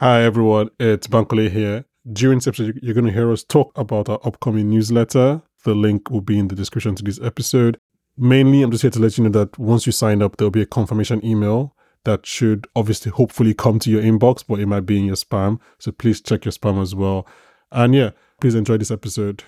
[0.00, 1.84] Hi everyone, it's Bankole here.
[2.12, 5.42] During this episode, you're going to hear us talk about our upcoming newsletter.
[5.64, 7.80] The link will be in the description to this episode.
[8.16, 10.62] Mainly, I'm just here to let you know that once you sign up, there'll be
[10.62, 11.74] a confirmation email
[12.04, 15.58] that should obviously, hopefully, come to your inbox, but it might be in your spam.
[15.80, 17.26] So please check your spam as well.
[17.72, 18.10] And yeah,
[18.40, 19.42] please enjoy this episode.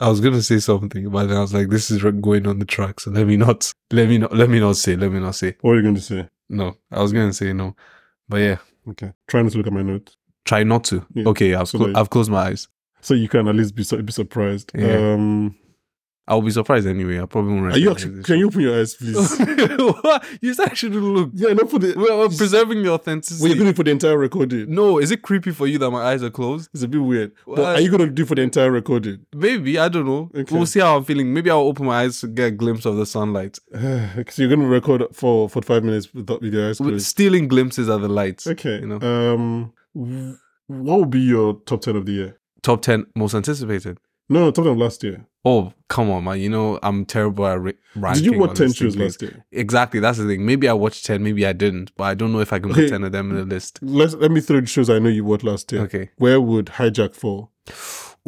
[0.00, 2.64] I was gonna say something, but then I was like, "This is going on the
[2.64, 5.34] track, so let me not, let me not, let me not say, let me not
[5.34, 6.26] say." What are you going to say?
[6.50, 7.74] No, I was gonna say no,
[8.28, 8.56] but yeah,
[8.88, 9.12] Okay.
[9.28, 10.16] Try not to look at my notes.
[10.44, 11.06] try not to.
[11.14, 12.68] Yeah, Okay, I've so clo- I've closed my eyes.
[13.02, 14.72] So you can at least be, su- be surprised.
[14.74, 15.14] Yeah.
[15.14, 15.56] Um,
[16.30, 17.20] I'll be surprised anyway.
[17.20, 17.74] I probably won't.
[17.74, 19.16] are you actually, can you open your eyes, please?
[20.40, 21.30] You said I shouldn't look.
[21.34, 21.92] yeah, not for the.
[21.96, 23.48] We're, we're preserving the authenticity.
[23.48, 24.72] You're doing it for the entire recording.
[24.72, 26.70] no, is it creepy for you that my eyes are closed?
[26.72, 27.32] It's a bit weird.
[27.46, 27.76] But What?
[27.76, 29.26] are you going to do for the entire recording?
[29.34, 30.30] Maybe I don't know.
[30.34, 30.54] Okay.
[30.54, 31.34] We'll see how I'm feeling.
[31.34, 33.58] Maybe I'll open my eyes to get a glimpse of the sunlight.
[34.16, 37.06] Because you're going to record for 45 minutes with, with your eyes With closed.
[37.06, 38.46] stealing glimpses of the lights.
[38.46, 38.78] Okay.
[38.80, 39.72] You know, Um,
[40.68, 42.36] what would be your top 10 of the year?
[42.62, 43.98] top ten most anticipated.
[44.30, 45.26] No, no, 10 of last year.
[45.44, 46.38] Oh, come on, man.
[46.38, 48.22] You know, I'm terrible at ra- ranking.
[48.24, 49.44] Did you watch 10 shows last year?
[49.52, 49.98] Exactly.
[50.00, 50.46] That's the thing.
[50.46, 52.82] Maybe I watched 10, maybe I didn't, but I don't know if I can Okay.
[52.82, 53.80] put 10 of them in the list.
[53.82, 55.82] Let's, let me throw the shows I know you watched last year.
[55.82, 56.10] Okay.
[56.16, 57.50] Where would Hijack fall?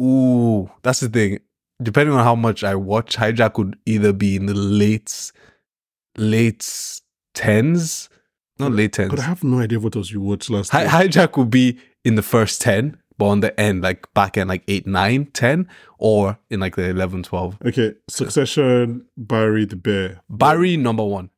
[0.01, 1.39] Ooh, that's the thing.
[1.81, 5.31] Depending on how much I watch, Hijack would either be in the late,
[6.17, 6.99] late
[7.33, 8.09] tens,
[8.59, 9.09] not late tens.
[9.09, 10.89] But I have no idea what else you watched last Hi- year.
[10.89, 14.63] Hijack would be in the first 10, but on the end, like back end, like
[14.67, 17.57] 8, 9, 10, or in like the 11, 12.
[17.65, 20.21] Okay, Succession, Barry the Bear.
[20.29, 21.29] Barry, number one.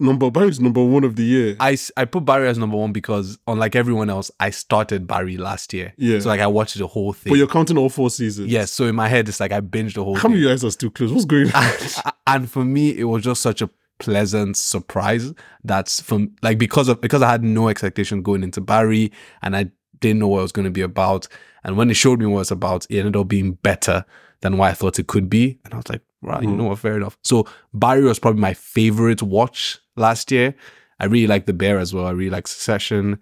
[0.00, 1.56] Number Barry's number one of the year.
[1.60, 5.72] I, I put Barry as number one because, unlike everyone else, I started Barry last
[5.72, 5.92] year.
[5.96, 6.18] Yeah.
[6.18, 7.30] So, like, I watched the whole thing.
[7.30, 8.48] but you're counting all four seasons.
[8.50, 8.72] Yes.
[8.72, 10.32] So, in my head, it's like I binged the whole How thing.
[10.40, 11.12] many eyes are still close?
[11.12, 12.12] What's going on?
[12.26, 15.32] and for me it was just such a pleasant surprise
[15.64, 19.70] that's from like because of because i had no expectation going into barry and i
[20.02, 21.26] didn't know what it was going to be about
[21.64, 24.04] and when they showed me what it's about it ended up being better
[24.42, 26.56] than what i thought it could be and i was like right you Mhm.
[26.58, 30.54] know what fair enough so barry was probably my favorite watch last year
[31.00, 33.18] i really like the bear as well i really like succession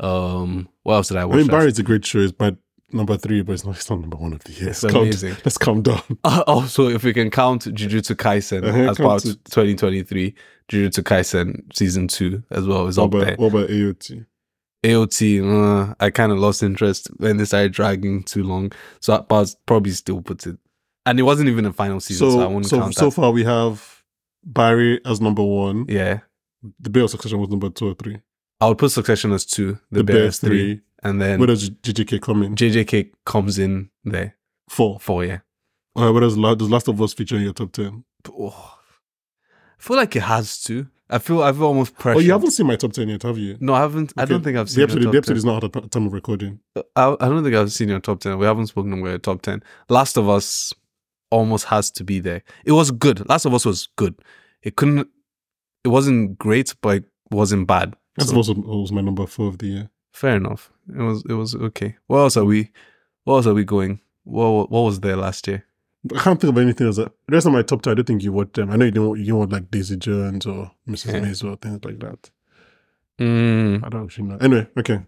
[0.00, 1.34] um what else did i watch?
[1.36, 2.18] I mean, Barry's a great show.
[2.18, 2.56] It's my
[2.92, 4.68] number three, but it's not, it's not number one of the year.
[4.70, 5.36] It's Let's calm- amazing.
[5.44, 6.02] let's calm down.
[6.46, 10.34] also, if we can count Jujutsu Kaisen Uh-huh, as part of 2023,
[10.68, 13.36] Jujutsu Kaisen season two as well is What up about, there.
[13.36, 14.26] what about AOT?
[14.84, 19.44] AOT, uh, I kind of lost interest when they started dragging too long, so I,
[19.66, 20.58] probably still put it.
[21.06, 23.10] And it wasn't even a final season, so, I So, wouldn't so, count so that.
[23.12, 24.02] far we have
[24.44, 25.86] Barry as number one.
[25.88, 26.20] yeah,
[26.80, 28.20] The Bear of Succession was number two or three.
[28.60, 31.46] I would put Succession as two, The, The Bear, Bear as three, and then Where
[31.48, 32.54] does JJK come in?
[32.54, 34.36] JJK comes in there
[34.68, 34.98] Four.
[35.00, 35.24] four.
[35.24, 35.40] Yeah,
[35.96, 38.04] All right, where does, does Last of Us feature in your top ten?
[38.30, 38.78] oh,
[39.78, 40.86] I feel like it has to.
[41.10, 42.18] I feel I feel almost pressure.
[42.18, 43.56] Oh, you haven't seen my top ten yet, have you?
[43.60, 44.12] No, I haven't.
[44.16, 45.04] I don't think I've seen the your episode.
[45.04, 45.36] top The episode 10.
[45.36, 46.60] is not at the time of recording.
[46.96, 48.38] I, I don't think I've seen your top 10.
[48.38, 49.62] We haven't spoken about your top 10.
[49.90, 50.72] Last of Us
[51.30, 52.42] almost has to be there.
[52.64, 53.28] It was good.
[53.28, 54.14] Last of Us was good.
[54.62, 55.08] It couldn't,
[55.84, 57.94] it wasn't great, but it wasn't bad.
[58.16, 59.90] Last So, was, was my number four of the year.
[60.12, 60.70] fair enough.
[60.88, 61.96] It was, it was okay.
[62.06, 62.70] What else are we,
[63.24, 64.00] what else are we going?
[64.22, 65.66] What, what was there last year?
[66.14, 66.96] I can't think of anything else.
[66.96, 68.70] The rest of my top ten, I don't think you watched them.
[68.70, 69.08] I know you don't.
[69.08, 71.12] want- You don't want like Daisy Jones or Mrs.
[71.14, 71.20] Yeah.
[71.20, 72.30] Maisel or things like that.
[73.18, 74.36] Mm, I don't actually know.
[74.40, 75.00] Anyway, okay.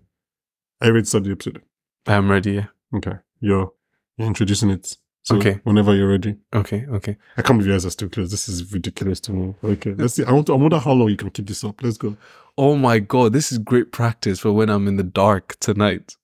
[0.80, 1.62] I ready to start the episode.
[2.06, 2.52] I'm ready.
[2.52, 2.66] Yeah.
[2.94, 3.72] Okay, you're
[4.16, 4.96] you're introducing it.
[5.22, 5.58] So Okay.
[5.64, 6.36] Whenever you're ready.
[6.54, 6.86] Okay.
[6.88, 7.16] Okay.
[7.36, 8.32] I can't believe your eyes are still closed.
[8.32, 9.54] This is ridiculous to me.
[9.64, 10.24] Okay, let's see.
[10.24, 10.46] I want.
[10.46, 11.82] To, I wonder how long you can keep this up.
[11.82, 12.16] Let's go.
[12.56, 13.32] Oh my God.
[13.32, 16.16] This is great practice for when I'm in the dark tonight.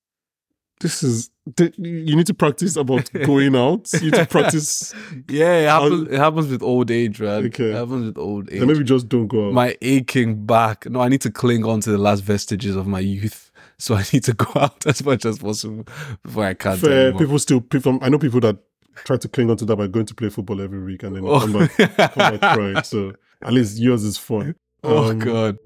[0.83, 1.31] This is.
[1.79, 3.93] You need to practice about going out.
[3.95, 4.95] You need to practice.
[5.29, 5.55] Yeah.
[5.55, 7.45] It happens, it happens with old age, right?
[7.47, 7.71] Okay.
[7.71, 8.59] It happens with old age.
[8.59, 9.53] And maybe just don't go out.
[9.55, 10.87] my aching back.
[10.91, 13.49] No, I need to cling on to the last vestiges of my youth.
[13.79, 15.85] So I need to go out as much as possible
[16.23, 17.07] before I can't Fair.
[17.09, 17.19] anymore.
[17.19, 17.61] People still.
[17.61, 17.99] People.
[18.01, 18.57] I know people that
[19.05, 21.25] try to cling on to that by going to play football every week and then
[21.27, 21.77] Oh, come back,
[22.15, 22.83] come back crying.
[22.85, 23.13] So
[23.43, 24.55] at least yours is fun.
[24.85, 25.59] oh Um, god.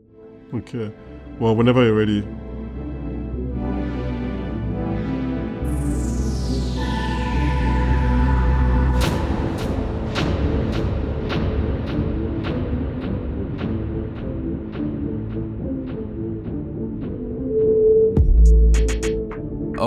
[0.54, 0.90] Okay.
[1.38, 2.26] Well, whenever you're ready.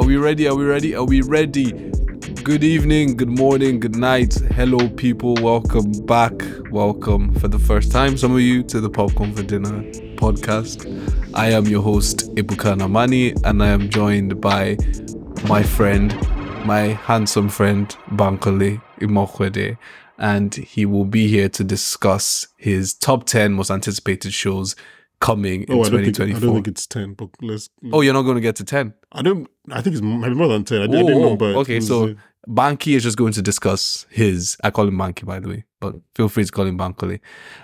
[0.10, 0.48] We ready?
[0.48, 0.96] Are we ready?
[0.96, 1.72] Are we ready?
[2.42, 4.34] Good evening, good morning, good night.
[4.56, 5.36] Hello, people.
[5.36, 6.34] Welcome back.
[6.72, 9.84] Welcome for the first time, some of you, to the Popcorn for Dinner
[10.16, 10.88] podcast.
[11.36, 14.78] I am your host, Ebuka Nnamani, and I am joined by
[15.48, 16.12] my friend,
[16.66, 19.78] my handsome friend, Bankole Imoukhuede.
[20.18, 24.76] And he will be here to discuss his top 10 most anticipated shows
[25.20, 27.70] coming oh, in Oh, I don't, think, I don't think it's 10, but let's.
[27.94, 28.96] oh, you're not going to get to 10.
[29.12, 29.48] I don't.
[29.72, 30.78] I think it's maybe more than 10.
[30.78, 31.56] I, didn't- I Oh, didn't know, oh, but.
[31.58, 32.16] okay, was, so
[32.48, 34.56] Banky is just going to discuss his.
[34.64, 37.20] I call him Banky, by the way, but feel free to call him Bankole.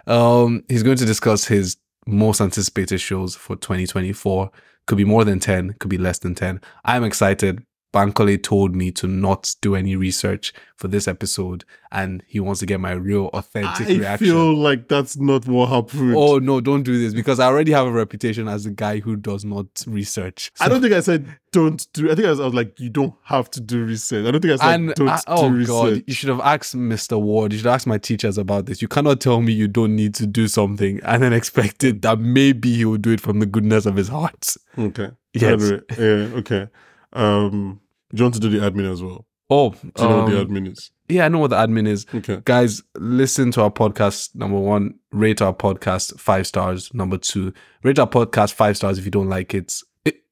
[0.07, 1.77] Um, he's going to discuss his
[2.07, 4.49] most anticipated shows for 2024.
[4.87, 6.61] Could be more than 10, could be less than 10.
[6.83, 7.63] I'm excited.
[7.95, 11.63] Bankole told me to not do any research for this episode,
[11.93, 14.27] and he wants to get my real, authentic I reaction.
[14.27, 16.13] feel like that's not what happened.
[16.17, 19.15] Oh no, don't do this because I already have a reputation as a guy who
[19.15, 20.51] does not research.
[20.59, 22.11] I don't think I said don't do.
[22.11, 24.25] I think I was, I was like, you don't have to do research.
[24.27, 25.67] I don't think I said and don't I- do oh research.
[25.93, 27.17] god, you should have asked Mr.
[27.21, 27.53] Ward.
[27.53, 28.81] You should ask my teachers about this.
[28.81, 32.19] You cannot tell me you don't need to do something and then expect it that
[32.19, 34.55] maybe he will do it from the goodness of his heart.
[34.77, 35.11] Okay.
[35.33, 35.61] Yes.
[35.63, 36.37] Anyway, yeah.
[36.39, 36.67] Okay.
[37.13, 37.79] Um,
[38.15, 39.25] do you want to do the admin as well?
[39.49, 40.89] Oh, Do you know what the um, admin is?
[41.07, 42.07] yeah, I know what the admin is.
[42.15, 42.41] Okay.
[42.45, 44.33] Guys, listen to our podcast.
[44.33, 46.91] Number one, rate our podcast five stars.
[46.95, 47.53] Number two,
[47.83, 49.71] rate our podcast five stars if you don't like it.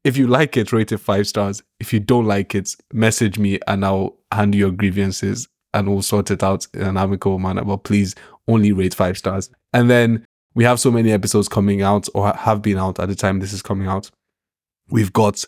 [0.04, 1.62] If you like it, rate it five stars.
[1.80, 6.32] If you don't like it, message me and I'll handle your grievances and we'll sort
[6.32, 7.64] it out in an amicable manner.
[7.64, 8.16] But please
[8.48, 9.50] only rate five stars.
[9.74, 10.26] And then
[10.56, 13.54] we have so many episodes coming out or have been out at the time this
[13.54, 14.10] is coming out.
[14.90, 15.46] We've got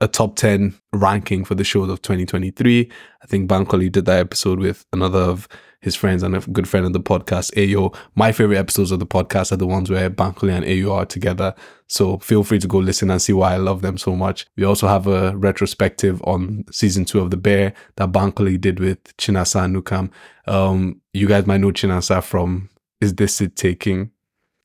[0.00, 2.90] a top 10 ranking for the shows of 2023.
[3.22, 5.46] I think Bankole did that episode with another of
[5.82, 7.94] his friends and a good friend of the podcast, Ayo.
[8.14, 11.54] My favorite episodes of the podcast are the ones where Bankole and Ayo are together.
[11.86, 14.46] So feel free to go listen and see why I love them so much.
[14.56, 19.16] We also have a retrospective on season two of The Bear that Bankole did with
[19.16, 20.10] Chinasa and Nukam.
[20.46, 22.68] Um, you guys might know Chinasa from
[23.00, 24.10] Is This It Taking?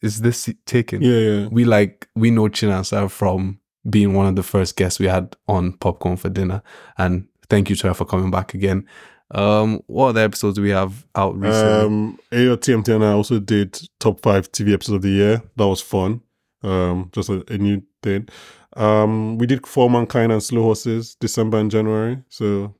[0.02, 1.02] Is This It Taken?
[1.02, 1.48] Yeah, yeah.
[1.48, 3.60] we like we know Chinasa from
[3.90, 6.62] being one of the first guests we had on Popcorn for Dinner.
[6.98, 8.86] And thank you to her for coming back again.
[9.32, 11.86] Um, what other episodes do we have out recently?
[11.86, 15.44] Um, TMT and I also did top five TV episodes of the year.
[15.56, 16.22] That was fun.
[16.64, 18.28] Um, just a, a new thing.
[18.76, 22.22] Um, we did For Mankind and Slow Horses December and January.
[22.30, 22.76] So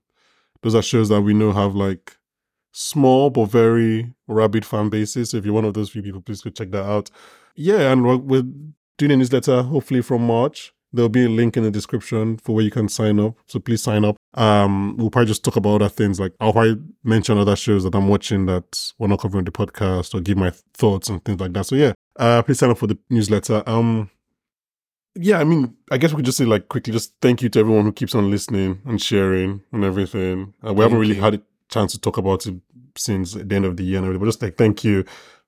[0.62, 2.18] those are shows that we know have like
[2.72, 5.30] small but very rabid fan bases.
[5.32, 7.10] So if you're one of those few people, please go check that out.
[7.56, 8.44] Yeah, and we're, we're
[8.98, 10.74] doing a newsletter hopefully from March.
[10.94, 13.36] There'll be a link in the description for where you can sign up.
[13.48, 14.16] So please sign up.
[14.34, 16.20] Um, we'll probably just talk about other things.
[16.20, 20.14] Like I'll probably mention other shows that I'm watching that we're not covering the podcast
[20.14, 21.66] or give my thoughts and things like that.
[21.66, 23.64] So yeah, uh, please sign up for the newsletter.
[23.68, 24.10] Um,
[25.16, 27.60] yeah, I mean, I guess we could just say like quickly, just thank you to
[27.60, 30.54] everyone who keeps on listening and sharing and everything.
[30.66, 31.22] Uh, we haven't really you.
[31.22, 32.56] had a chance to talk about it
[32.98, 35.06] since the end of the year and everything, but just like thank you.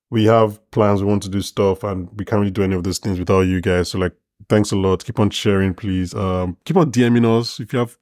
[0.09, 2.83] We have plans, we want to do stuff, and we can't really do any of
[2.83, 3.89] those things without you guys.
[3.89, 4.13] So like,
[4.49, 5.03] thanks a lot.
[5.05, 6.13] Keep on sharing, please.
[6.13, 7.97] Um, keep on DMing us if you have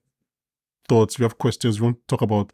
[0.88, 2.54] thoughts, if you have questions, you want to talk about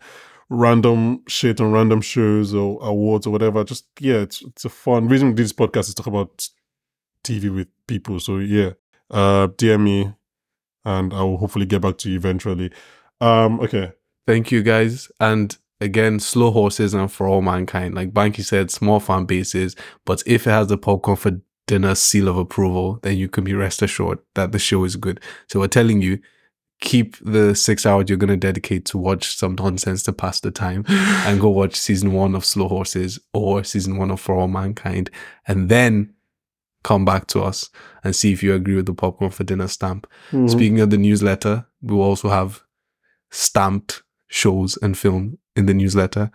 [0.50, 3.64] random shit on random shows or awards or whatever.
[3.64, 6.48] Just yeah, it's it's a fun reason we do this podcast is talk about
[7.24, 8.20] TV with people.
[8.20, 8.72] So yeah,
[9.10, 10.14] uh, DM me,
[10.86, 12.72] and I will hopefully get back to you eventually.
[13.20, 13.94] Um, okay.
[14.28, 15.10] Thank you guys.
[15.20, 17.96] And again, slow horses and for all mankind.
[17.96, 19.76] Like Banky said, small fan bases,
[20.06, 21.42] but if it has the popcorn for
[21.72, 25.22] dinner seal of approval, then you can be rest assured that the show is good.
[25.48, 26.20] So we're telling you,
[26.82, 30.52] keep the six hours you're going to dedicate to watch some nonsense to pass the
[30.52, 30.84] time
[31.26, 35.10] and go watch season one of Slow Horses or season one of For All Mankind,
[35.48, 36.14] and then
[36.84, 37.70] come back to us
[38.04, 40.08] and see if you agree with the popcorn for dinner stamp.
[40.32, 40.50] Mhm.
[40.50, 42.64] Speaking of the newsletter, we will also have
[43.30, 46.32] stamped shows and film in the newsletter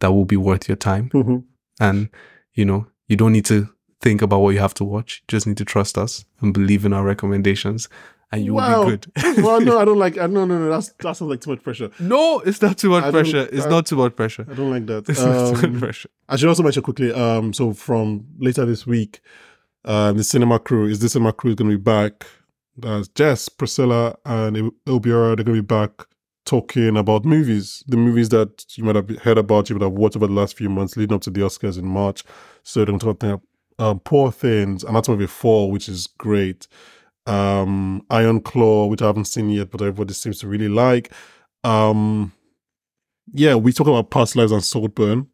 [0.00, 1.10] that will be worth your time.
[1.10, 1.44] Mhm.
[1.78, 2.08] And,
[2.54, 3.68] you know, you don't need to
[4.00, 5.22] think about what you have to watch.
[5.22, 7.88] You just need to trust us and believe in our recommendations
[8.32, 8.84] and you Wow.
[8.84, 9.12] will be good.
[9.44, 10.16] well, no, I don't like.
[10.16, 10.70] I no, no, no.
[10.70, 11.90] That's that sounds like too much pressure.
[11.98, 13.48] no, it's not too much I pressure.
[13.52, 14.46] It's I- not too much pressure.
[14.50, 15.04] I don't like that.
[15.08, 16.08] It's not too Um, much pressure.
[16.28, 17.12] I should also mention quickly.
[17.12, 19.20] Um, so from later this week,
[19.84, 22.26] uh, the cinema crew is the cinema crew is going to be back.
[22.76, 25.34] That's Jess, Priscilla, and Il- Ilbiora.
[25.36, 25.90] They're going to be back
[26.46, 30.16] talking about movies, the movies that you might have heard about, you might have watched
[30.16, 32.24] over the last few months leading up to the Oscars in March.
[32.62, 33.42] So they're going to talk about
[33.80, 36.68] um, Poor Things, Anatomy of a Fall, which is great.
[37.26, 41.12] Um, Iron Claw, which I haven't seen yet, but everybody seems to really like.
[41.64, 42.32] Um,
[43.32, 45.28] yeah, we talked about Past Lives and Saltburn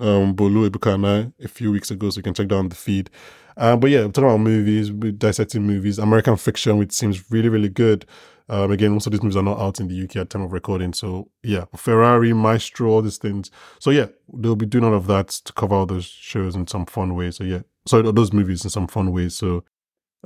[0.00, 3.10] um, Bolu Ebuka a few weeks ago, so you can check down the feed.
[3.56, 7.48] Uh, but yeah, we're talking about movies, we're dissecting movies, American fiction, which seems really,
[7.48, 8.06] really good.
[8.48, 10.52] Um, again, most of these movies are not out in the UK at time of
[10.52, 10.92] recording.
[10.92, 13.50] So yeah, Ferrari, Maestro, all these things.
[13.78, 16.86] So yeah, they'll be doing all of that to cover all those shows in some
[16.86, 17.30] fun way.
[17.30, 19.34] So yeah, sorry, those movies in some fun ways.
[19.34, 19.64] So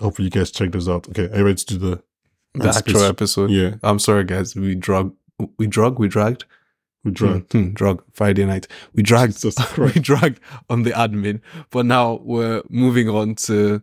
[0.01, 1.09] hopefully you guys check those out.
[1.09, 2.03] Okay, are you ready to do the
[2.55, 3.51] The actual episode.
[3.51, 4.55] Yeah, I'm sorry, guys.
[4.55, 5.15] We drug,
[5.59, 6.45] we drug, we dragged.
[7.05, 7.51] we drag.
[7.53, 8.67] Hmm, hmm, drug Friday night.
[8.95, 9.43] We dragged
[9.79, 10.41] we dragged
[10.71, 11.41] on the admin,
[11.71, 13.83] but now we're moving on to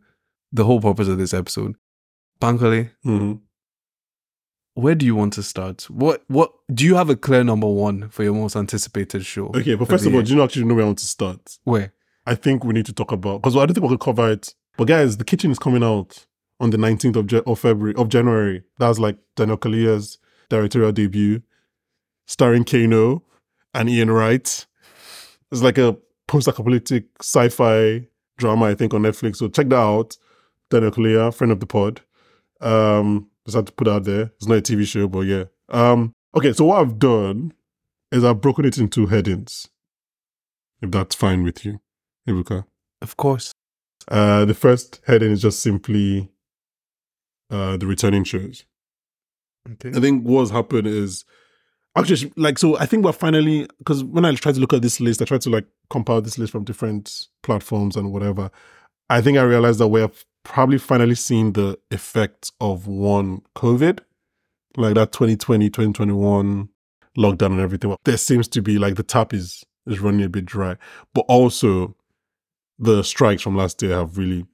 [0.51, 1.75] the whole purpose of this episode.
[2.41, 3.39] Bankole, Mhm.
[4.73, 5.83] where do you want to start?
[5.89, 9.47] What what do you have a clear number one for your most anticipated show?
[9.55, 11.57] Okay, but first of all, do you know actually know where I want to start?
[11.63, 11.93] where?
[12.25, 14.53] I think we need to talk about because I don't think we could cover it.
[14.77, 16.25] But guys, the kitchen is coming out
[16.59, 18.63] on the 19th of, Ja- of February of January.
[18.77, 20.17] That's like Daniel Kaluuya's
[20.49, 21.41] directorial debut,
[22.27, 23.23] starring Kano
[23.73, 24.65] and Ian Wright.
[25.51, 25.97] It's like a
[26.27, 29.37] post-apocalyptic sci-fi drama, I think, on Netflix.
[29.37, 30.17] So check that out.
[30.69, 32.01] Daniel Kaluuya, friend of the pod.
[32.61, 34.31] Um, just had to put out there.
[34.37, 35.45] It's not a TV show, but yeah.
[35.69, 37.53] Um, okay, so what I've done
[38.11, 39.67] is I've broken it into headings.
[40.81, 41.79] If that's fine with you,
[42.27, 42.65] Ebuka.
[43.01, 43.51] Of course.
[44.07, 46.31] Uh, the first heading is just simply
[47.49, 48.65] uh, the returning shows.
[49.73, 49.91] Okay.
[49.95, 51.23] I think what's happened is
[51.95, 52.77] actually like so.
[52.77, 55.41] I think we're finally because when I tried to look at this list, I tried
[55.41, 58.49] to like compile this list from different platforms and whatever.
[59.09, 60.09] I think I realized that we're
[60.43, 63.99] probably finally seeing the effects of one COVID,
[64.77, 66.69] like that 2020, 2021
[67.17, 67.95] lockdown and everything.
[68.05, 70.77] There seems to be like the tap is is running a bit dry,
[71.13, 71.95] but also
[72.81, 74.45] the strikes from last year have really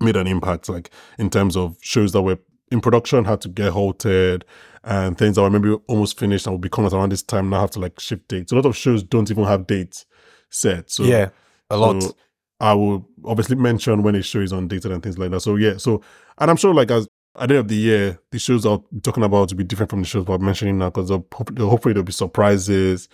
[0.00, 2.38] made an impact, like in terms of shows that were
[2.70, 4.44] in production had to get halted
[4.84, 7.60] and things that were maybe almost finished and will become at around this time now
[7.60, 8.52] have to like shift dates.
[8.52, 10.06] A lot of shows don't even have dates
[10.50, 10.90] set.
[10.90, 11.28] So yeah,
[11.70, 12.02] a lot.
[12.02, 12.16] so
[12.60, 15.40] I will obviously mention when a show is undated and things like that.
[15.40, 16.02] So yeah, so
[16.38, 17.06] and I'm sure like as
[17.38, 19.90] at the end of the year, the shows I'll be talking about will be different
[19.90, 23.08] from the shows I'm mentioning now because hopefully there'll be surprises.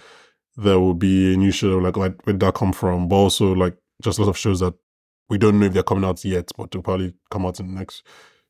[0.56, 3.08] There will be a new show like where where did that come from?
[3.08, 4.74] But also like just a lot of shows that
[5.28, 7.72] we don't know if they're coming out yet, but they'll probably come out in the
[7.78, 8.02] next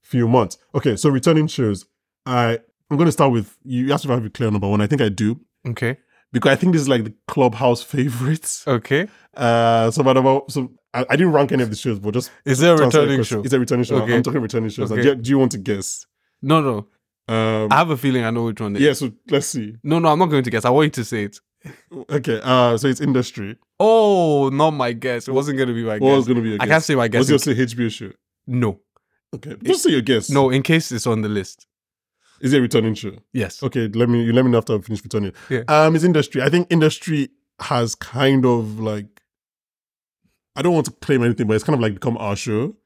[0.02, 0.58] few months.
[0.74, 1.86] Okay, so returning shows.
[2.26, 2.58] I
[2.90, 4.80] I'm gonna start with you asked if I have a clear number one.
[4.80, 5.40] I think I do.
[5.66, 5.98] okay.
[6.32, 8.64] Because I think this is like the clubhouse favorites.
[8.66, 9.06] Okay.
[9.36, 12.30] Uh so but about so I, I didn't rank any of the shows, but just
[12.44, 13.40] Is there a to answer your returning show?
[13.42, 13.96] It's a returning show.
[14.02, 14.16] Okay.
[14.16, 14.90] I'm talking returning shows.
[14.90, 15.02] Okay.
[15.02, 16.06] Do, you, do you want to guess?
[16.42, 16.88] No, no.
[17.26, 18.86] Um, I have a feeling I know which one it is.
[18.86, 19.76] yeah, so let's see.
[19.82, 20.64] No, no, I'm not going to guess.
[20.66, 21.38] I want you to say it.
[22.10, 23.56] Okay, uh, so it's industry.
[23.80, 25.28] Oh, not my guess.
[25.28, 26.72] It wasn't going to be my What was going to be your I guess?
[26.72, 27.20] can't say my guess.
[27.30, 28.10] What's your say HBO show?
[28.46, 28.80] No.
[29.34, 30.30] Okay, just say your guess.
[30.30, 31.66] No, in case it's on the list.
[32.40, 33.12] Is it a returning show?
[33.32, 33.62] Yes.
[33.62, 35.32] Okay, let me you let me know after I finish returning.
[35.48, 35.62] Yeah.
[35.68, 36.42] Um, it's industry.
[36.42, 37.30] I think industry
[37.60, 39.22] has kind of like
[40.56, 42.76] I don't want to claim anything, but it's kind of like become our show.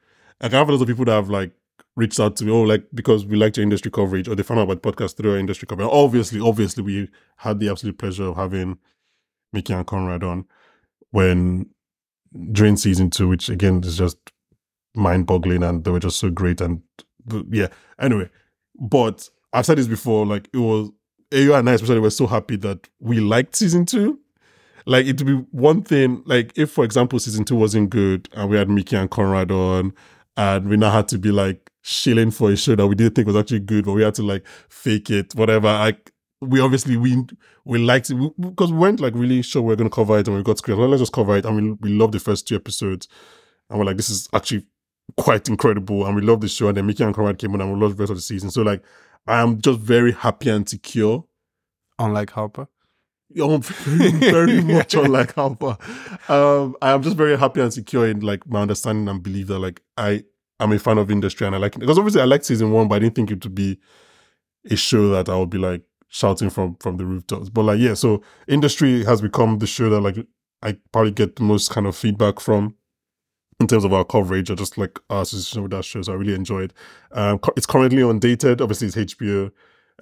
[0.41, 1.51] Like I have a lot of people that have like
[1.99, 4.61] reached out to me, oh, like because we liked your industry coverage, or they found
[4.61, 5.89] out about podcast through our industry coverage.
[5.91, 8.79] Obviously, obviously, we had the absolute pleasure of having
[9.53, 10.47] Mickey and Conrad on
[11.11, 11.67] when
[12.53, 14.17] during season two, which again is just
[14.95, 16.83] mind boggling and they were just so great and
[17.51, 17.67] yeah.
[17.99, 18.31] Anyway,
[18.79, 20.91] but I've said this before, like it was
[21.33, 24.21] Ayo and I especially were so happy that we liked season two.
[24.87, 28.49] Like it would be one thing, like if for example season two wasn't good and
[28.49, 29.93] we had Mickey and Conrad on
[30.37, 33.27] and we now had to be like shilling for a show that we didn't think
[33.27, 35.69] was actually good, but we had to like fake it, whatever.
[35.69, 37.25] Like we obviously we
[37.65, 40.37] we liked it because we weren't like really sure we are gonna cover it and
[40.37, 40.79] we got script.
[40.79, 43.09] Well, let's just cover it and we we loved the first two episodes
[43.71, 44.67] and we're like, this is actually
[45.17, 46.69] quite incredible and we love the show.
[46.69, 48.51] And then Mickey and Conrad came on and we loved the rest of the season.
[48.51, 48.83] So like
[49.27, 51.25] I am just very happy and secure.
[51.99, 52.69] Unlike Harper.
[53.31, 55.79] You're very, very much unlike Alpha.
[56.29, 59.59] Um, I am just very happy and secure in like my understanding and belief that
[59.59, 60.25] like I
[60.61, 61.81] am a fan of industry and I like it.
[61.81, 63.79] Because obviously I liked season one, but I didn't think it would be
[64.71, 67.49] a show that I would be like shouting from from the rooftops.
[67.49, 70.27] But like yeah, so industry has become the show that like
[70.63, 72.75] I probably get the most kind of feedback from
[73.61, 76.03] in terms of our coverage or just like our association with that show.
[76.03, 76.73] So I really enjoyed.
[77.13, 78.61] Um, it's currently undated.
[78.61, 79.51] Obviously, it's HBO.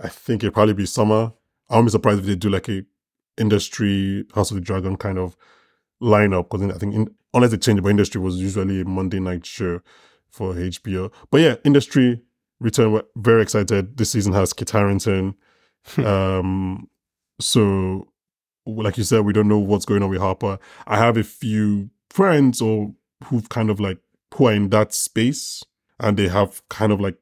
[0.03, 1.33] I think it'll probably be summer.
[1.69, 2.85] I won't be surprised if they do like a
[3.39, 5.37] industry House of the Dragon kind of
[6.03, 9.47] lineup because I think in, unless they change, but industry was usually a Monday night
[9.47, 9.81] show
[10.37, 11.11] for HBO.
[11.31, 12.21] But yeah, industry
[12.61, 12.93] return.
[12.93, 13.97] We're very excited.
[13.97, 15.35] This season has Kit Harington.
[15.99, 16.89] um,
[17.41, 18.09] so
[18.67, 20.59] like you said, we don't know what's going on with Harper.
[20.87, 22.93] I have a few friends or
[23.25, 23.99] who've kind of like
[24.35, 25.65] who are in that space
[25.99, 27.17] and they have kind of like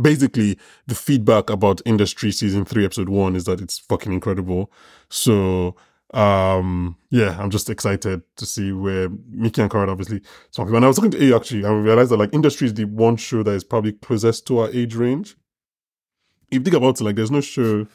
[0.00, 4.70] basically the feedback about industry season three episode one is that it's fucking incredible
[5.08, 5.74] so
[6.14, 10.20] um yeah i'm just excited to see where mickey and Conrad obviously
[10.52, 12.66] some people and i was talking to a actually and we realized that like industry
[12.66, 15.34] is the one show that is probably closest to our age range
[16.52, 17.86] if you think about it like there's no show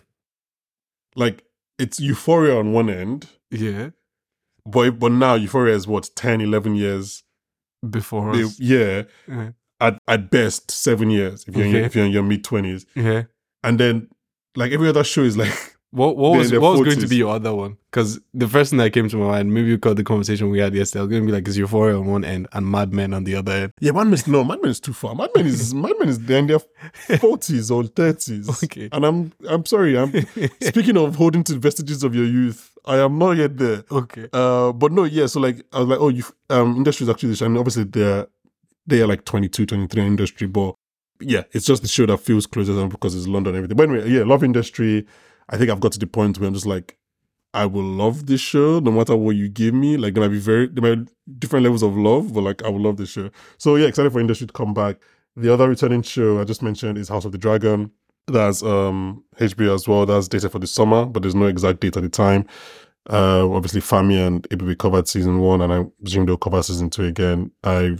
[1.15, 1.43] like
[1.77, 3.91] it's euphoria on one end Yeah.
[4.65, 7.23] but but now euphoria is what 10 11 years
[7.89, 8.59] Before They- us.
[8.59, 9.51] yeah Yeah.
[9.79, 12.85] at, at best seven years if you're in your, if you're in your mid 20s
[12.95, 13.23] Yeah.
[13.63, 14.09] and then
[14.57, 17.33] like every other show is like What what was what was going to be your
[17.33, 17.77] other one?
[17.89, 20.59] Because the first thing that came to my mind, maybe you caught the conversation we
[20.59, 22.93] had yesterday, I was going to be like, is Euphoria on one end and Mad
[22.93, 23.73] Men on the other end.
[23.79, 25.15] Yeah, Mad Men's no, Mad Men is too far.
[25.15, 26.59] Mad Men is Mad Men is they're in their
[27.17, 28.47] forties or thirties.
[28.63, 28.89] Okay.
[28.91, 30.11] And I'm I'm sorry, I'm
[30.61, 33.83] speaking of holding to vestiges of your youth, I am not yet there.
[33.91, 34.27] Okay.
[34.31, 37.43] Uh but no, yeah, so like I was like, oh you um industry is actually
[37.43, 38.27] and obviously they're
[38.85, 40.75] they are like 22, 23 in industry, but
[41.19, 43.77] yeah, it's just the show that feels closer to because it's London and everything.
[43.77, 45.05] But anyway, yeah, love industry.
[45.49, 46.97] I think I've got to the point where I'm just like,
[47.53, 49.97] I will love this show no matter what you give me.
[49.97, 52.69] Like there might be very there might be different levels of love, but like I
[52.69, 53.29] will love this show.
[53.57, 54.97] So yeah, excited for industry to come back.
[55.35, 57.91] The other returning show I just mentioned is House of the Dragon.
[58.27, 60.05] That's um HBO as well.
[60.05, 62.45] That's dated for the summer, but there's no exact date at the time.
[63.09, 67.05] Uh, obviously, Fami and ABB covered season one, and I presume they'll cover season two
[67.05, 67.49] again.
[67.63, 67.97] I,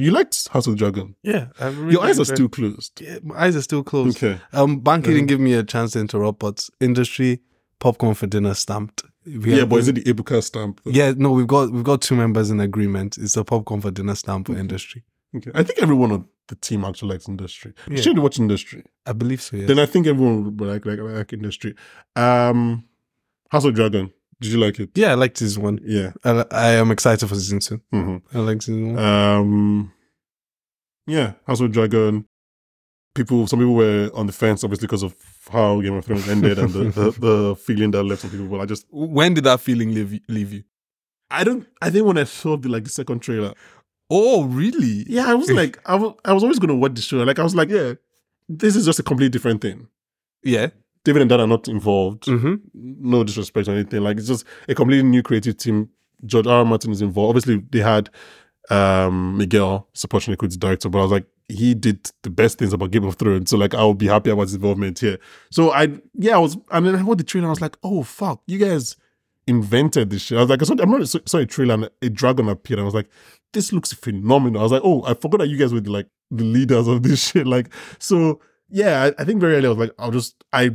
[0.00, 1.14] you liked House of Dragon.
[1.22, 1.48] Yeah.
[1.60, 3.00] Really Your eyes are still closed.
[3.00, 4.16] Yeah, my eyes are still closed.
[4.22, 4.40] Okay.
[4.52, 7.40] Um, Banky Um, didn't give me a chance to interrupt, but industry
[7.78, 9.02] popcorn for dinner stamped.
[9.26, 10.80] We Yeah, but is it the Ebuka stamp?
[10.84, 13.18] Yeah, no, we've got we've got two members in agreement.
[13.18, 15.04] It's a popcorn for dinner stamp for industry.
[15.36, 15.50] Okay.
[15.54, 17.72] I think everyone on the team actually likes industry.
[17.86, 17.96] Yeah.
[17.96, 18.82] You should watch industry.
[19.06, 19.56] I believe so.
[19.56, 19.68] Yes.
[19.68, 21.74] Then I think everyone would like like like industry.
[22.16, 22.84] Um,
[23.50, 24.12] House of Dragon.
[24.40, 24.90] Did you like it?
[24.94, 25.78] yeah, I liked this one.
[25.84, 26.12] Yeah.
[26.24, 27.80] I, I am excited for season two.
[27.90, 29.04] hmm I like season one.
[29.04, 29.92] Um,
[31.06, 32.26] yeah, House of Dragon.
[33.14, 35.14] People, some people were on the fence, obviously, because of
[35.50, 38.46] how Game of Thrones ended and the, the, the feeling that left some people.
[38.46, 40.62] But I just, when did that feeling leave leave you?
[41.30, 43.52] I don't, I think when I saw the like the second trailer,
[44.12, 45.04] Oh, really?
[45.08, 47.18] yeah, I was like, I was, I was always going to watch the show.
[47.18, 47.94] Like, I was like, yeah,
[48.48, 49.86] this is just a completely different thing.
[50.42, 50.68] Yeah.
[51.04, 52.24] David and Dan are not involved.
[52.24, 52.54] Mm-hmm.
[52.74, 54.02] no disrespect or anything.
[54.02, 55.88] Like it's just a completely new creative team.
[56.26, 56.58] George R.
[56.58, 56.64] R.
[56.64, 57.30] Martin is involved.
[57.36, 58.10] Obviously, they had
[58.68, 62.90] um Miguel Sapochnik as director, but I was like, he did the best things about
[62.90, 63.50] Game of Thrones.
[63.50, 65.18] So like, I'll be happy about his involvement here.
[65.50, 67.48] So I, yeah, I was, and then I heard the trailer.
[67.48, 68.96] I was like, oh fuck, you guys
[69.46, 70.38] invented this shit.
[70.38, 72.78] I was like, I saw, I'm not sorry, a trailer and a dragon appeared.
[72.78, 73.08] And I was like,
[73.52, 74.60] this looks phenomenal.
[74.60, 77.02] I was like, oh, I forgot that you guys were the, like the leaders of
[77.02, 77.46] this shit.
[77.46, 80.70] Like, so yeah, I, I think very early I was like, I'll just, I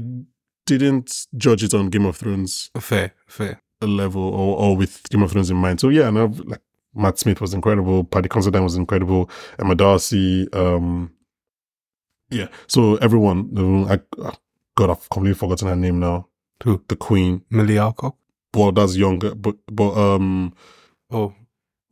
[0.66, 3.62] didn't judge it on Game of Thrones Fair, fair.
[3.82, 5.80] level or, or with Game of Thrones in mind.
[5.80, 6.62] So yeah, and I've, like
[6.94, 9.30] Matt Smith was incredible, Paddy Considine was incredible,
[9.60, 11.12] Emma Darcy, um,
[12.30, 12.48] yeah.
[12.68, 14.34] So everyone, everyone I, oh,
[14.76, 16.28] God, I've completely forgotten her name now.
[16.64, 16.84] Who?
[16.88, 17.44] The Queen.
[17.50, 18.16] Millie Alcock.
[18.54, 20.54] Well, that's younger, but but um,
[21.12, 21.34] Oh,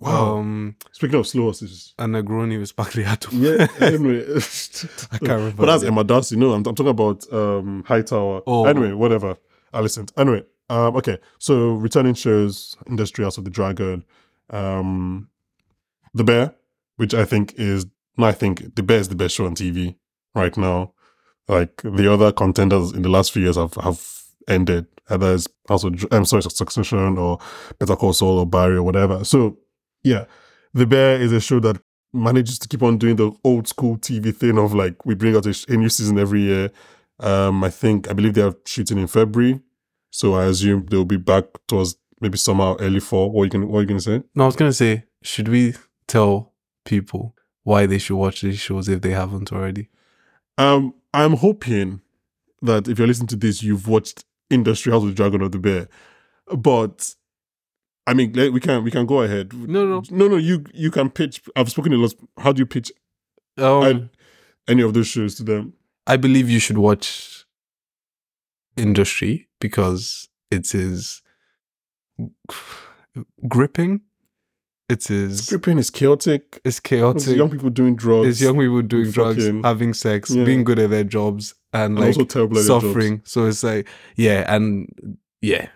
[0.04, 0.38] wow.
[0.38, 3.30] um, Speaking of slow horses, and Negroni with Sbagliato.
[3.32, 3.68] yeah.
[3.88, 4.24] Anyway,
[5.12, 5.58] I can't remember.
[5.58, 5.84] But that's.
[5.84, 6.36] Emma Darcy.
[6.36, 8.42] No, I'm, I'm talking about um Hightower.
[8.48, 8.66] Oh.
[8.66, 9.38] Anyway, whatever.
[9.74, 10.12] I listened.
[10.18, 11.18] Anyway, um, okay.
[11.40, 14.04] So returning shows, Industry House of the Dragon,
[14.52, 15.30] um,
[16.14, 16.54] The Bear,
[16.98, 17.86] which I think is,
[18.20, 19.96] I think The Bear is the best show on TV
[20.36, 20.94] right now.
[21.48, 24.02] Like the other contenders in the last few years have have
[24.48, 24.88] ended.
[25.10, 27.38] Either it's Dr- I'm sorry, Succession or
[27.80, 29.26] Better Call Saul or Barry or whatever.
[29.26, 29.58] So
[30.04, 30.26] yeah,
[30.74, 31.82] The Bear is a show that
[32.14, 35.46] manages to keep on doing the old school TV thing of like we bring out
[35.46, 36.72] a, sh- a new season every year.
[37.20, 39.62] Um, I think I believe they are shooting in February,
[40.12, 43.32] so I assume they'll be back towards maybe summer, early fall.
[43.32, 44.24] What are you gonna What you gonna say?
[44.36, 45.74] No, I was gonna say, should we
[46.08, 46.54] tell
[46.86, 49.90] people why they should watch these shows if they haven't already?
[50.58, 52.02] Um, I'm hoping
[52.62, 55.60] that if you're listening to this, you've watched Industry House of the Dragon or the
[55.60, 55.88] Bear,
[56.56, 57.16] but
[58.06, 59.54] I mean, we can we can go ahead.
[59.54, 60.04] No, no.
[60.12, 60.36] no, no.
[60.38, 61.42] You you can pitch.
[61.56, 62.14] I've spoken a lot.
[62.38, 62.92] How do you pitch
[63.58, 64.10] Um, I-
[64.72, 65.74] any of those shows to them?
[66.08, 67.46] I believe you should watch
[68.76, 71.22] Industry because it is
[73.48, 74.02] gripping.
[74.90, 75.78] It is gripping.
[75.78, 76.60] is chaotic.
[76.66, 77.38] it's It's chaotic.
[77.38, 78.28] young people doing drugs.
[78.28, 80.44] It's young people doing drugs, having sex, Yeah.
[80.44, 82.86] being good at their jobs, and and like also terrible at their jobs.
[82.86, 83.22] suffering.
[83.26, 85.70] So it's like, yeah, and yeah,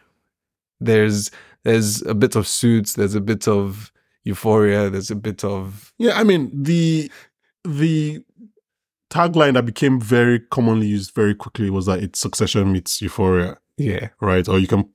[0.80, 1.32] there's
[1.64, 3.92] there's a bit of suits, there's a bit of
[4.24, 7.12] euphoria, there's a bit of Yeah, I mean the
[7.64, 8.24] the
[9.10, 14.10] tagline that became very commonly used very quickly was that it's Succession meets Euphoria, yeah,
[14.22, 14.48] right?
[14.48, 14.90] Or you can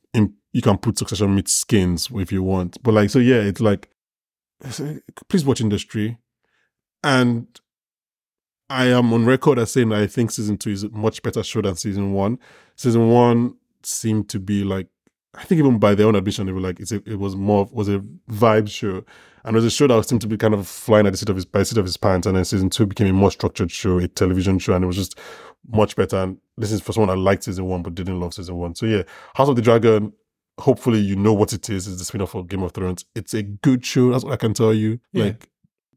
[0.53, 3.89] you can put Succession meets Skins if you want, but like so, yeah, it's like
[5.29, 6.19] please watch Industry,
[7.03, 7.47] and
[8.69, 11.43] I am on record as saying that I think season two is a much better
[11.43, 12.39] show than season one.
[12.77, 14.89] Season one seemed to be like
[15.35, 17.69] I think even by their own admission, they were like it's a, it was more
[17.73, 19.05] was a vibe show,
[19.45, 21.29] and it was a show that seemed to be kind of flying at the seat
[21.29, 22.27] of his by the seat of his pants.
[22.27, 24.97] And then season two became a more structured show, a television show, and it was
[24.97, 25.19] just
[25.69, 26.17] much better.
[26.17, 28.75] And this is for someone that liked season one but didn't love season one.
[28.75, 29.03] So yeah,
[29.35, 30.13] House of the Dragon.
[30.59, 31.89] Hopefully, you know what it is.
[31.89, 33.07] It's the spin-off of Game of Thrones.
[33.15, 34.11] It's a good show.
[34.11, 35.01] That's what I can tell you.
[35.13, 35.25] Yeah.
[35.25, 35.49] Like,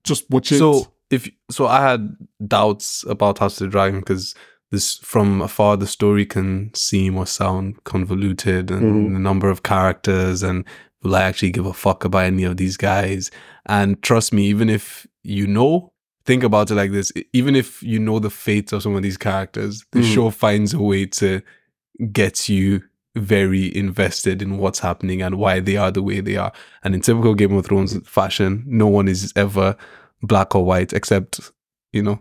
[0.06, 0.60] just watch it.
[0.60, 2.15] So if so, I had
[2.48, 4.34] doubts about House of the Dragon because
[4.76, 9.14] this from afar the story can seem or sound convoluted and Mhm.
[9.14, 10.64] the number of characters and
[11.02, 13.32] will I actually give a fuck about any of these guys?
[13.78, 15.92] And trust me, even if you know,
[16.26, 19.18] think about it like this: even if you know the fate of some of these
[19.18, 20.14] characters, the Mhm.
[20.14, 21.42] show finds a way to
[22.12, 22.82] get you
[23.16, 26.52] very invested in what's happening and why they are the way they are.
[26.84, 29.76] And in typical Game of Thrones fashion, no one is ever
[30.22, 31.40] black or white except,
[31.96, 32.20] you know,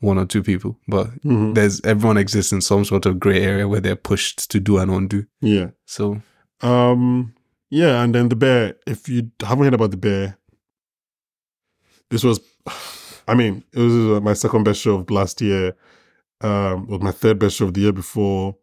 [0.00, 0.78] one or two people.
[0.88, 1.54] But Mhm.
[1.54, 4.90] there's everyone exists in some sort of gray area where they're pushed to do and
[4.90, 5.26] undo.
[5.40, 5.70] Yeah.
[5.84, 6.22] So
[6.62, 7.34] Um.
[7.68, 8.76] Yeah, and then the bear.
[8.86, 10.38] If you haven't heard about the bear,
[12.10, 12.38] this was,
[13.28, 15.74] I mean, it was uh, my second best show of last year.
[16.40, 18.56] Um, was my third best show of the year before.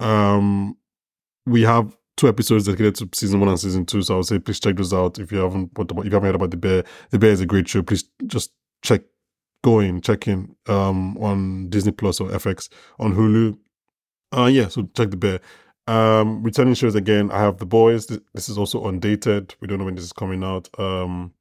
[0.00, 0.76] Um,
[1.46, 4.02] we have two episodes dedicated to season one and season two.
[4.02, 6.34] So I would say please check those out if you haven't if you haven't heard
[6.34, 6.84] about the bear.
[7.10, 7.82] The bear is a great show.
[7.82, 8.50] Please just
[8.82, 9.02] check,
[9.62, 12.68] going, in, check in um on Disney Plus or FX
[12.98, 13.56] on Hulu.
[14.36, 15.40] Uh yeah, so check the bear.
[15.86, 17.30] Um returning shows again.
[17.30, 18.06] I have the boys.
[18.06, 19.54] This, is also undated.
[19.60, 20.68] We don't know when this is coming out.
[20.78, 21.32] Um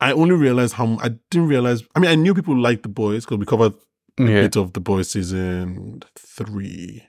[0.00, 1.82] I only realized how I didn't realize.
[1.94, 3.74] I mean, I knew people liked the boys because we covered
[4.18, 7.02] yeah, bit of the boys season three.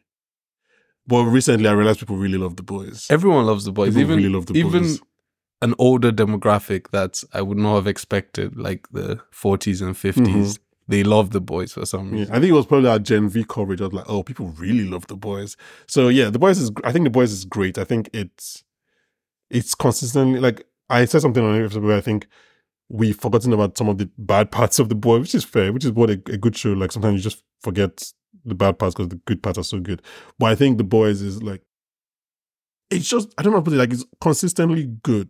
[1.05, 3.07] But recently, I realized people really love the boys.
[3.09, 3.89] everyone loves the boys.
[3.89, 5.01] People even really love the even boys.
[5.61, 10.59] An older demographic that I would not have expected, like the 40s and 50s.
[10.89, 12.13] They love the boys for some Mm-hmm.
[12.15, 12.35] Yeah, reason.
[12.35, 13.81] I think it was probably our Gen V coverage.
[13.81, 15.57] I was like, oh, people really love the boys.
[15.87, 16.71] So yeah, the boys is.
[16.83, 17.77] I think the boys is great.
[17.77, 18.63] I think it's
[19.49, 22.27] it's consistently like I said something on it where I think
[22.89, 25.83] we've forgotten about some of the bad parts of the boy, which is fair, which
[25.83, 26.71] is what a, a good show.
[26.71, 28.09] Like sometimes you just forget
[28.45, 30.01] the bad parts because the good parts are so good.
[30.39, 31.63] But I think the boys is like
[32.89, 35.29] it's just I don't know how to put it like it's consistently good.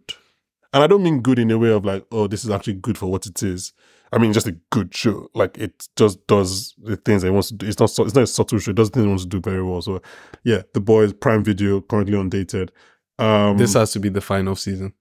[0.74, 2.98] And I don't mean good in a way of like, oh, this is actually good
[2.98, 3.74] for what it is.
[4.12, 5.30] I mean, just a good show.
[5.34, 7.68] Like it just does the things it wants to do.
[7.68, 7.90] It's not.
[8.00, 8.72] It's not a subtle show.
[8.72, 9.82] It does the things it wants to do very well.
[9.82, 10.02] So,
[10.44, 12.72] yeah, the boys Prime Video currently undated.
[13.20, 14.94] Um, This has to be the final season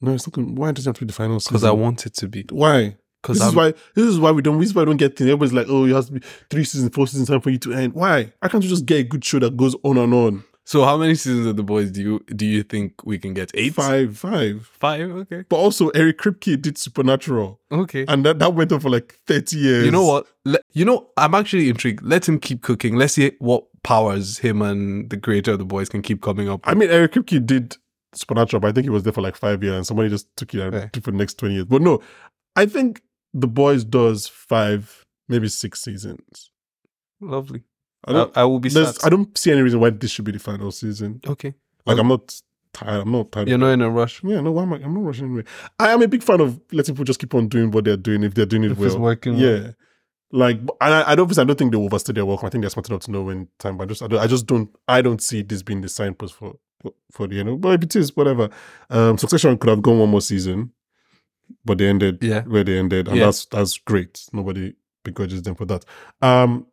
[0.00, 0.32] no, it's not.
[0.34, 1.52] gonna- Why does it have to be the final season?
[1.52, 2.44] because I want it to be.
[2.50, 2.96] Why?
[3.22, 3.72] Because This is why.
[3.94, 4.58] This is why we don't.
[4.58, 5.28] This is why we don't get things.
[5.28, 7.72] Everybody's like, oh, it has to be three seasons, four seasons, time for you to
[7.74, 7.92] end.
[7.94, 8.32] Why?
[8.40, 10.44] I can't you just get a good show that goes on and on?
[10.70, 13.50] So how many seasons of the boys do you do you think we can get?
[13.54, 14.70] Eight, Five, five.
[14.72, 15.10] five.
[15.10, 18.04] Okay, But also, Eric Kripke did Supernatural, okay.
[18.06, 19.84] and that, that went on for like thirty years.
[19.84, 20.28] You know what?
[20.44, 22.04] Le- you know, I'm actually intrigued.
[22.04, 22.94] Let him keep cooking.
[22.94, 26.60] Let's see what powers him and the creator of the boys can keep coming up.
[26.62, 27.76] I mean, Eric Kripke did
[28.14, 30.54] Supernatural, but I think he was there for like five years, and somebody just took
[30.54, 31.66] it took for the next twenty years.
[31.66, 32.00] But no,
[32.54, 33.02] I think
[33.34, 36.52] The Boys does five, maybe six seasons.
[37.20, 37.64] Lovely.
[38.04, 38.36] I I, don't.
[38.38, 38.96] I will be sad.
[39.04, 41.20] I don't see any reason why this should be the final season.
[41.26, 41.54] okay.
[41.86, 42.00] Like, Okay.
[42.00, 42.40] I'm not
[42.72, 43.00] tired.
[43.02, 43.48] I'm not tired.
[43.48, 44.22] You're not in a rush.
[44.24, 44.76] Yeah, no, why am I?
[44.76, 45.44] I'm not rushing anyway.
[45.78, 48.22] I am a big fan of letting people just keep on doing what they're doing
[48.22, 48.86] if they're doing it If well.
[48.86, 49.34] it's working.
[49.34, 49.42] well.
[49.42, 49.70] Yeah.
[50.32, 52.46] Like, but- and I, I don't, I don't think they overstay their welcome.
[52.46, 53.76] I think they're smart enough to know when time.
[53.76, 56.34] But I just, I, don't, I just don't, I don't see this being the signpost
[56.34, 56.54] for,
[57.10, 57.60] for the end.
[57.60, 58.48] But if it is, whatever.
[58.88, 60.70] Um, Succession could have gone one more season,
[61.64, 62.42] but they ended Yeah.
[62.42, 63.24] where they ended, and Yeah.
[63.26, 64.24] that's that's great.
[64.32, 65.84] Nobody begrudges them for that.
[66.22, 66.66] Um,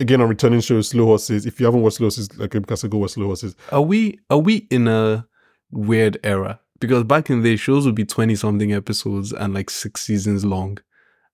[0.00, 1.46] again on returning shows, Slow Horses.
[1.46, 3.56] If you haven't watched Slow Horses, like said, go watch Slow Horses.
[3.72, 5.26] Are we are we in a
[5.70, 6.60] weird era?
[6.80, 10.44] Because back in the day, shows would be twenty something episodes and like six seasons
[10.44, 10.78] long,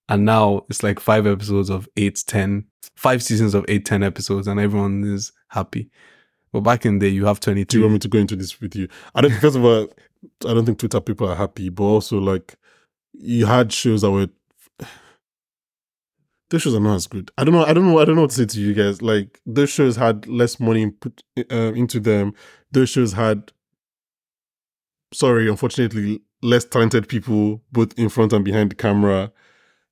[0.08, 4.46] and now it's like five episodes of eight, ten, five seasons of eight, ten episodes,
[4.46, 5.90] and everyone is happy.
[6.52, 8.36] But back in the day, you have twenty Do you want me to go into
[8.36, 8.88] this with you?
[9.14, 9.32] I don't.
[9.32, 9.88] First of all,
[10.46, 12.56] I don't think Twitter people are happy, but also like
[13.12, 14.28] you had shows that were.
[16.50, 17.30] Those shows are not as good.
[17.38, 17.64] I don't know.
[17.64, 17.98] I don't know.
[18.00, 19.00] I don't know what to say to you guys.
[19.00, 22.34] Like those shows had less money put uh, into them.
[22.72, 23.52] Those shows had.
[25.12, 29.32] Sorry, unfortunately, less talented people both in front and behind the camera.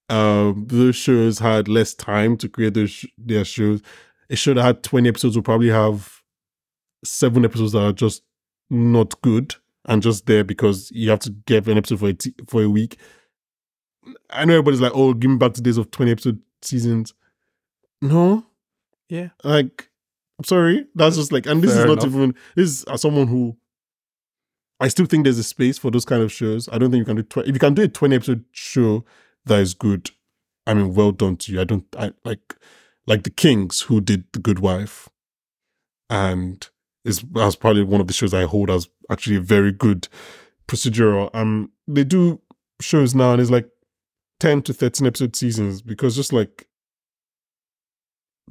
[0.09, 3.83] Um, those shows had less time to create those sh- their shows.
[4.31, 6.23] A show that had twenty episodes will probably have
[7.05, 8.23] seven episodes that are just
[8.71, 12.35] not good and just there because you have to get an episode for a t-
[12.49, 12.99] for a week.
[14.31, 17.15] I know everybody's like, "Oh, give me back the days of twenty episode seasons."
[18.03, 18.47] No,
[19.09, 19.31] Yeah.
[19.45, 19.91] like
[20.39, 22.15] I'm sorry, that's just like, and this Fair is not enough.
[22.15, 23.57] even this is as someone who
[24.81, 26.69] I still think there's a space for those kind of shows.
[26.71, 29.05] I don't think you can do tw- if you can do a twenty episode show
[29.47, 30.11] that is good.
[30.67, 31.61] I mean, well done to you.
[31.61, 32.55] I don't I like
[33.07, 35.09] like the Kings who did The Good Wife,
[36.11, 36.69] and
[37.05, 40.07] is that's probably one of the shows I hold as actually a very good
[40.69, 41.31] procedural.
[41.35, 42.41] Um, they do
[42.81, 43.69] shows now, and it's like
[44.41, 46.67] ten to thirteen episode seasons because just like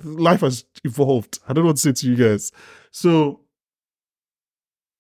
[0.04, 1.39] life has evolved.
[1.47, 2.52] I don't know what to say to you guys.
[2.91, 3.41] So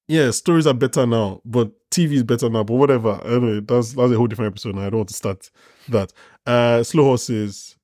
[0.07, 2.63] yeah, stories are better now, but TV is better now.
[2.63, 3.19] But whatever.
[3.25, 4.75] Anyway, that's that's a whole different episode.
[4.75, 5.49] Now I don't want to start
[5.89, 6.13] that.
[6.45, 7.75] Uh, Slow Horses.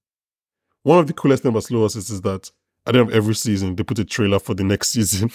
[0.84, 2.50] one of the coolest things about Slow Horses is that
[2.86, 5.30] at the end of every season, they put a trailer for the next season.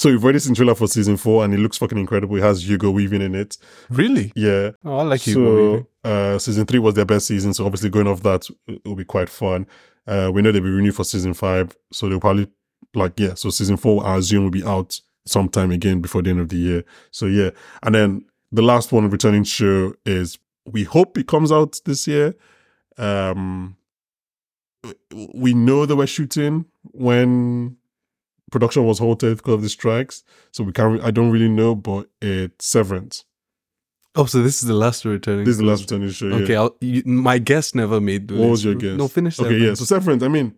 [0.00, 2.34] So you've already seen trailer for season four, and it looks fucking incredible.
[2.34, 3.58] It has Hugo Weaving in it.
[3.90, 4.32] Really?
[4.34, 4.70] Yeah.
[4.82, 7.52] Oh, I like so uh, season three was their best season.
[7.52, 9.66] So obviously going off that, it will be quite fun.
[10.06, 11.76] Uh, we know they'll be renewed for season five.
[11.92, 12.48] So they'll probably
[12.94, 13.34] like yeah.
[13.34, 16.56] So season four, I assume, will be out sometime again before the end of the
[16.56, 16.84] year.
[17.10, 17.50] So yeah,
[17.82, 22.34] and then the last one returning show is we hope it comes out this year.
[22.96, 23.76] Um,
[25.34, 27.76] we know that we're shooting when
[28.50, 31.02] production was halted because of the strikes, so we can't.
[31.02, 33.24] I don't really know, but it's Severance.
[34.16, 35.44] Oh, so this is the last returning.
[35.44, 36.26] This is the last returning show.
[36.26, 36.60] Okay, yeah.
[36.60, 38.28] I'll, you, my guest never made.
[38.28, 38.96] The What was your guess?
[38.96, 39.38] No, finish.
[39.38, 39.64] Okay, Severance.
[39.64, 39.74] yeah.
[39.74, 40.22] So Severance.
[40.22, 40.54] I mean,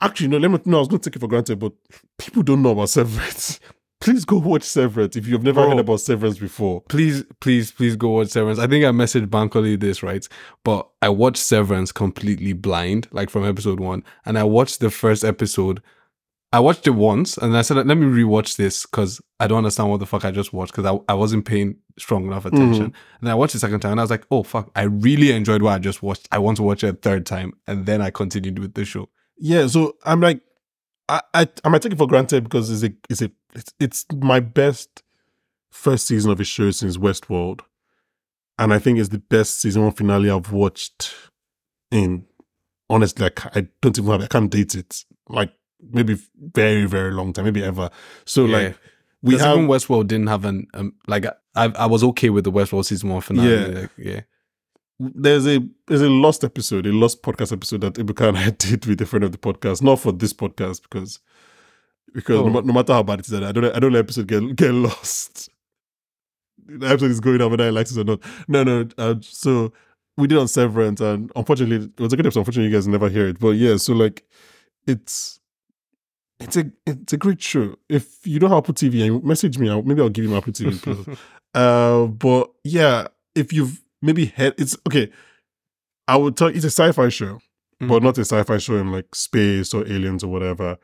[0.00, 0.38] actually, no.
[0.38, 0.58] Let me.
[0.64, 1.72] No, I was going to take it for granted, but
[2.18, 3.60] people don't know about Severance.
[3.98, 5.70] Please go watch Severance if you've never Bro.
[5.70, 6.82] heard about Severance before.
[6.82, 8.58] please, please, please go watch Severance.
[8.58, 10.26] I think I messaged Bankole this, right?
[10.64, 14.04] But I watched Severance completely blind, like from episode one.
[14.26, 15.82] And I watched the first episode.
[16.56, 19.90] I watched it once and I said, let me rewatch this because I don't understand
[19.90, 22.56] what the fuck I just watched because I, I wasn't paying strong enough mm-hmm.
[22.56, 22.84] attention.
[22.84, 24.84] And then I watched it the second time and I was like, oh, fuck, I
[24.84, 26.28] really enjoyed what I just watched.
[26.32, 27.52] I want to watch it a third time.
[27.66, 29.10] And then I continued with the show.
[29.36, 30.40] Yeah, so I'm like,
[31.10, 34.06] I, I I might take it for granted because it's a it's a it's, it's
[34.14, 35.02] my best
[35.70, 37.60] first season of a show since Westworld,
[38.58, 41.14] and I think it's the best season one finale I've watched
[41.90, 42.24] in
[42.88, 46.18] honestly like I don't even have I can't date it like maybe
[46.54, 47.90] very very long time maybe ever.
[48.24, 48.56] So Yeah.
[48.58, 48.78] like
[49.22, 51.24] we have even Westworld didn't have an, um, like,
[51.56, 53.48] I, I was okay with the Westworld season one finale.
[53.50, 53.80] Yeah.
[53.80, 54.20] Like, yeah.
[55.00, 58.86] there's a there's a lost episode, a lost podcast episode that Ebuka and I did
[58.86, 61.18] with a friend of the podcast, not for this podcast because
[62.14, 62.48] because Oh.
[62.48, 64.72] no, no matter how bad it is, I don't I don't let episode get get
[64.72, 65.48] lost.
[66.66, 68.20] The episode is going on whether I like it or not.
[68.48, 68.86] No, no.
[68.98, 69.72] Uh, so
[70.16, 72.40] we did on Severance, and unfortunately, it was a good episode.
[72.40, 73.38] Unfortunately, you guys never hear it.
[73.38, 74.24] But yeah, so like,
[74.86, 75.40] it's
[76.40, 77.76] it's a it's a great show.
[77.88, 80.30] If you don't have Apple TV, and you message me, I'll, maybe I'll give you
[80.30, 80.80] my Apple TV.
[80.82, 81.18] Plus.
[81.54, 85.10] Uh, but yeah, if you've maybe had it's okay.
[86.06, 87.38] I would tell it's a sci-fi show,
[87.82, 87.88] Mm.
[87.88, 90.76] but not a sci-fi show in like space or aliens or whatever.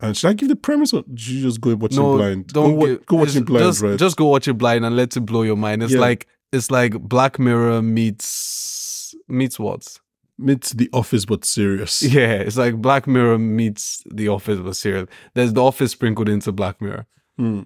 [0.00, 2.48] And should I give the premise or do you just go watch it no, blind?
[2.48, 3.98] Don't go, give- go watch it blind, just, right?
[3.98, 5.82] Just go watch it blind and let it blow your mind.
[5.82, 6.00] It's Yeah.
[6.00, 9.98] like it's like Black Mirror meets meets what?
[10.38, 12.02] It's The Office, but serious.
[12.02, 15.08] Yeah, it's like Black Mirror meets The Office but serious.
[15.34, 17.06] There's The Office sprinkled into Black Mirror
[17.38, 17.62] Hmm.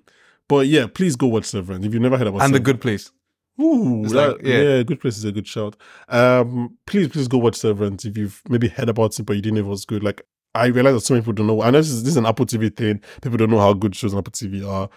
[0.49, 2.45] But yeah, please go watch Severance if you've never heard about it.
[2.45, 3.11] and The Good Place.
[3.61, 4.61] Ooh, that- like- yeah.
[4.63, 4.83] yeah.
[4.83, 5.77] Good Place is a good shout.
[6.09, 9.57] Um, please, please go watch Severance if you've maybe heard about it, but you didn't
[9.59, 10.03] know it was good.
[10.03, 10.23] Like,
[10.55, 11.61] I realize that so many people don't know.
[11.63, 13.01] I know this is, this is an Apple TV thing.
[13.21, 14.89] People don't know how good shows on Apple TV are.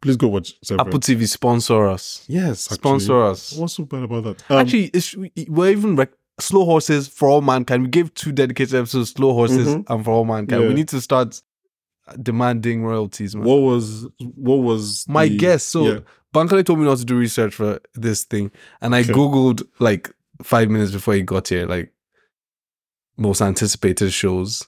[0.00, 0.86] Please go watch Severance.
[0.88, 2.24] Apple TV sponsor us.
[2.28, 2.76] yes, actually.
[2.76, 3.52] Sponsor us.
[3.54, 4.50] What's so bad about that?
[4.50, 5.14] Um, Actually, it's,
[5.48, 7.82] we're even rec- Slow Horses for All Mankind.
[7.84, 9.84] We gave two dedicated episodes, Slow Horses Mhm.
[9.88, 10.62] and For All Mankind.
[10.62, 10.68] Yeah.
[10.68, 11.40] We need to start
[12.22, 13.44] demanding royalties, man.
[13.44, 15.64] what was what was My the- guess.
[15.64, 15.98] So yeah.
[16.34, 19.12] Bankole told me not to do research for this thing, and I Okay.
[19.12, 21.92] googled like five minutes before he got here, like
[23.16, 24.66] most anticipated shows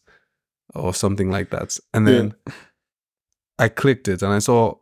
[0.74, 2.34] or something like that, and then
[3.58, 4.76] I clicked it and I saw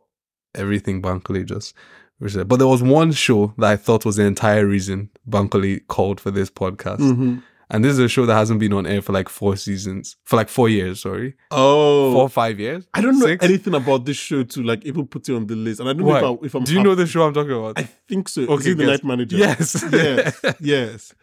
[0.53, 1.73] everything Bankole just.
[2.19, 6.31] But there was one show that I thought was the entire reason Bankole called for
[6.31, 7.41] this podcast, Mhm.
[7.69, 10.35] and this is a show that hasn't been on air for like four seasons, for
[10.35, 11.01] like four years.
[11.01, 12.85] Sorry, Oh, four or five years.
[12.93, 13.43] I don't know Six?
[13.43, 16.03] anything about this show to like even put it on the list, and I don't
[16.05, 16.21] Why?
[16.21, 16.63] know if, I, if I'm.
[16.63, 17.79] Do you know the show I'm talking about?
[17.79, 18.43] I think so.
[18.43, 18.85] Okay, the.
[18.85, 19.37] Night Manager?
[19.37, 19.83] Yes.
[19.91, 21.13] yes, yes.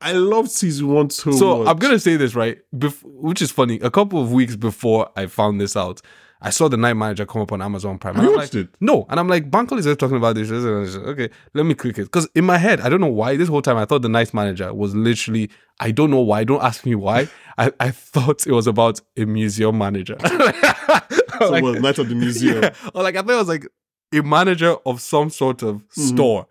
[0.00, 1.68] I loved season one so, So much.
[1.68, 3.80] I'm gonna say this right, bef- which is funny.
[3.80, 6.00] A couple of weeks before I found this out,
[6.40, 8.14] I saw the Night Manager come up on Amazon Prime.
[8.16, 8.70] And you watched like, it?
[8.80, 10.50] No, and I'm like, Bankole is talking about this.
[10.52, 13.36] Okay, let me click it because in my head, I don't know why.
[13.36, 15.50] This whole time, I thought the Night Manager was literally.
[15.80, 16.44] I don't know why.
[16.44, 17.28] Don't ask me why.
[17.56, 20.16] I, I thought it was about a museum manager.
[21.38, 22.62] So Like- was Night of the Museum.
[22.64, 22.74] yeah.
[22.94, 23.66] Or like I thought it was like
[24.12, 26.00] a manager of some sort of Mm-hmm.
[26.16, 26.46] store.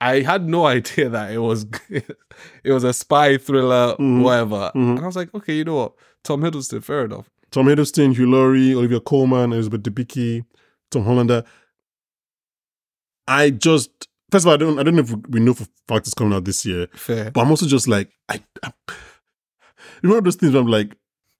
[0.00, 1.66] I had no idea that it was
[2.64, 4.22] it was a spy thriller, Mhm.
[4.22, 4.70] whatever.
[4.74, 4.96] Mhm.
[4.96, 5.92] And I was like, okay, you know what?
[6.24, 7.28] Tom Hiddleston, fair enough.
[7.52, 10.44] Tom Hiddleston, Hugh Laurie, Olivia Colman, Elizabeth Debicki,
[10.90, 11.44] Tom Hollander.
[13.28, 16.06] I just first of all, I don't I don't know if we know for fact
[16.06, 17.30] it's coming out this year, Fair.
[17.30, 18.72] but I'm also just like I, I
[20.02, 20.96] you know those things where I'm like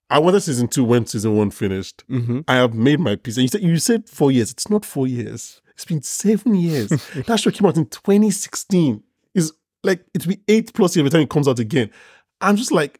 [0.09, 2.03] I wanted season two when season one finished.
[2.07, 3.37] hmm I have made my peace.
[3.37, 4.51] And you said you said four years.
[4.51, 5.61] It's not four years.
[5.73, 6.89] It's been seven years.
[7.25, 9.01] that show came out in 2016.
[9.33, 9.51] Is
[9.83, 11.89] like it'll be eight plus years the time it comes out again.
[12.41, 12.99] I'm just like,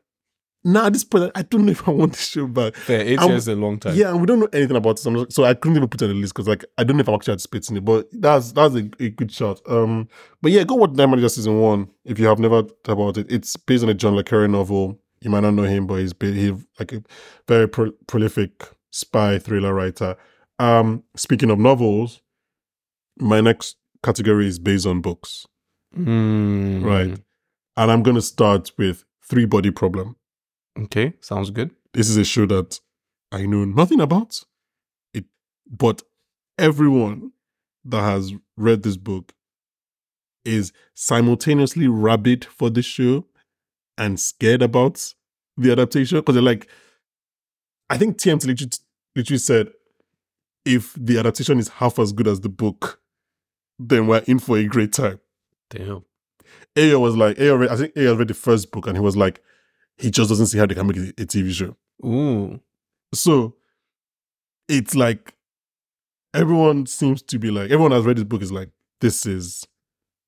[0.64, 2.76] now at this point, I don't know if I want this show back.
[2.76, 3.02] Fair.
[3.02, 3.96] Eight years is a long time.
[3.96, 6.02] Yeah, and we don't know anything about it, so, not- so I couldn't even put
[6.02, 7.86] it on the list because like I don't know if I'm actually anticipating it.
[7.86, 9.60] But that's that's a, a good shot.
[9.68, 10.08] Um,
[10.42, 13.32] but yeah, go watch Night Manager season one if you have never heard about it.
[13.32, 15.00] It's based on a John le Carre novel.
[15.22, 17.04] You might not know him, but he's been he like a
[17.48, 20.16] very pro- prolific spy thriller writer.
[20.60, 22.22] Um, speaking of novels,
[23.18, 25.46] my next category is based on books,
[25.98, 26.84] Mm.
[26.84, 27.20] right?
[27.78, 30.16] And I'm gonna start with Three Body Problem.
[30.80, 31.14] Okay.
[31.22, 31.72] Sounds good.
[31.94, 32.80] this is a show that
[33.32, 34.44] I know nothing about.
[35.14, 35.26] It,
[35.70, 36.02] but
[36.58, 37.32] everyone
[37.86, 39.34] that has read this book
[40.46, 43.26] is simultaneously rabid for this show
[43.98, 45.14] and scared about
[45.58, 46.68] the adaptation because they're like,
[47.90, 48.72] I think TMT literally,
[49.16, 49.72] literally said,
[50.66, 53.00] if the adaptation is half as good as the book,
[53.78, 55.20] then we're in for a great time.
[55.70, 56.04] Damn.
[56.76, 59.18] Ayo was like, Ayo read, I think Ayo read the first book and he was
[59.18, 59.42] like,
[59.98, 61.76] he just doesn't see how they can make a TV show.
[62.06, 62.60] Ooh.
[63.14, 63.56] So
[64.68, 65.36] it's like
[66.34, 68.70] everyone seems to be like everyone has read this book is like
[69.02, 69.66] this is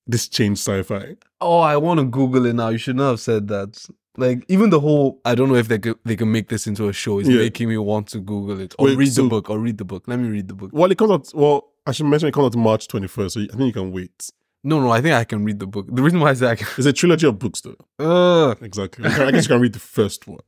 [0.08, 1.15] this changed sci-fi.
[1.41, 2.69] Oh, I want to Google it now.
[2.69, 3.84] You should not have said that.
[4.17, 6.88] Like even the whole, I don't know if they could, they can make this into
[6.88, 7.19] a show.
[7.19, 7.38] Is Yeah.
[7.38, 9.84] making me want to Google it or Wait, read so- the book or read the
[9.86, 10.08] book.
[10.08, 10.69] Let me read the book.
[10.73, 11.32] Well, it comes out.
[11.34, 13.91] Well, I should mention it comes out March twenty first, so I think you can
[13.91, 14.30] wait.
[14.65, 15.86] No, no, I think I can read the book.
[15.89, 16.67] The reason why is that I can.
[16.78, 17.75] It's a trilogy of books, though.
[17.99, 18.58] Ugh.
[18.62, 19.06] Exactly.
[19.06, 20.39] I guess you can read the first one.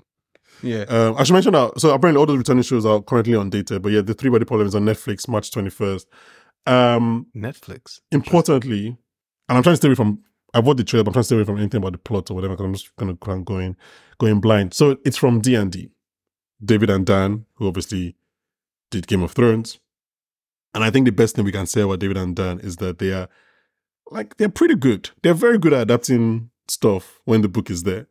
[0.64, 0.86] yeah.
[0.90, 1.80] Um, I should mention that.
[1.80, 4.44] So apparently, all those returning shows are currently on data, but yeah, the Three Body
[4.44, 6.08] Problem is on Netflix, March twenty first.
[6.66, 8.00] Um, Netflix.
[8.12, 8.88] importantly,
[9.48, 10.24] and I'm trying to stay away from.
[10.54, 12.32] I bought the trailer, but I'm trying to stay away from anything about the plot
[12.32, 13.76] or whatever because I'm just kind of kind of going
[14.20, 14.74] going blind.
[14.74, 15.92] So it's from D and D,
[16.64, 18.16] David and Dan, who obviously
[18.90, 19.80] did Game of Thrones,
[20.74, 22.98] and I think the best thing we can say about David and Dan is that
[23.00, 23.28] they are
[24.12, 25.10] like they're pretty good.
[25.24, 28.08] They're very good at adapting stuff when the book is there.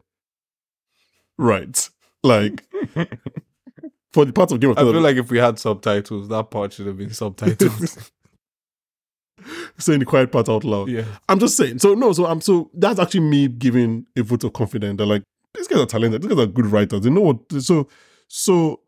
[1.38, 1.88] Right,
[2.22, 2.64] like
[4.12, 6.72] for the part of Game of I feel like if we had subtitles, that part
[6.72, 8.10] should have been subtitles.
[9.78, 10.88] saying the quiet part out loud.
[10.88, 11.04] yeah.
[11.28, 11.78] I'm just saying.
[11.78, 15.22] So no, so I'm so that's actually me giving a vote of confidence that like
[15.54, 16.22] these guys are talented.
[16.22, 17.02] These guys are good writers.
[17.02, 17.62] They know what.
[17.62, 17.88] So
[18.28, 18.80] so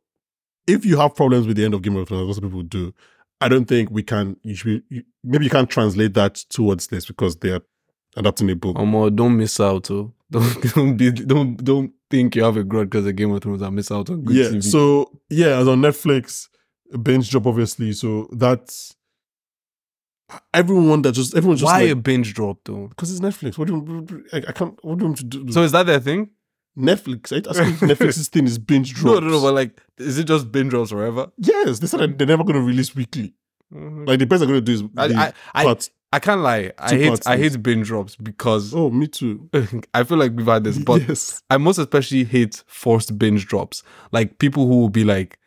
[0.66, 2.94] if you have problems with the end of Game of Thrones, of people do.
[3.40, 4.37] I don't think we can.
[4.42, 7.62] You should you, maybe you can't translate that towards this because they are
[8.16, 8.77] adapting a book.
[8.77, 9.90] Omo, don't miss out.
[9.90, 10.12] Oh.
[10.31, 13.62] Don't don't be don't don't think you have a grudge because of Game of Thrones
[13.62, 14.44] and miss out on good yeah.
[14.48, 14.62] TV.
[14.62, 16.48] So yeah, as on Netflix,
[17.03, 17.94] binge drop obviously.
[17.94, 18.94] So that's
[20.53, 22.88] everyone that just everyone just why like, a binge drop though?
[22.88, 23.57] because it's Netflix.
[23.57, 24.24] What do you?
[24.31, 24.79] I, I can't.
[24.85, 25.51] What do you want to do?
[25.51, 26.29] So is that their thing?
[26.79, 27.33] Netflix.
[27.33, 29.21] I asking if Netflix's thing is binge drops.
[29.21, 29.33] no, no.
[29.37, 29.43] No.
[29.43, 31.31] But like, is it just binge drops forever?
[31.37, 33.35] yes, they said that they're never going to release weekly.
[33.75, 34.05] Mm-hmm.
[34.05, 35.77] Like the best they're going to do is I, I, I.
[36.11, 36.73] I can't lie.
[36.79, 39.51] I hate parts I hate binge drops because Oh, me too.
[39.95, 43.83] I feel like we've had this, but yes, I most especially hate forced binge drops.
[44.11, 45.38] Like people who will be like,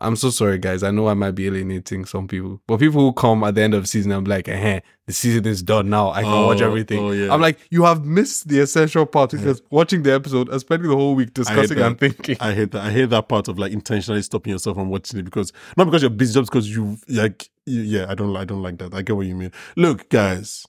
[0.00, 0.82] I'm so sorry, guys.
[0.82, 3.72] I know I might be alienating some people, but people who come at the end
[3.72, 6.10] of the season, I'm like, eh, the season is done now.
[6.10, 6.98] I can watch Oh, everything.
[6.98, 7.32] oh, yeah.
[7.32, 10.96] I'm like, you have missed the essential part because watching the episode and spending the
[10.96, 12.36] whole week discussing and thinking.
[12.40, 12.82] I hate that.
[12.84, 16.02] I hate that part of like intentionally stopping yourself from watching it because not because
[16.02, 17.48] you're busy, just because you like.
[17.64, 18.36] you- Yeah, I don't.
[18.36, 18.92] I don't like that.
[18.92, 19.52] I get what you mean.
[19.76, 20.66] Look, guys,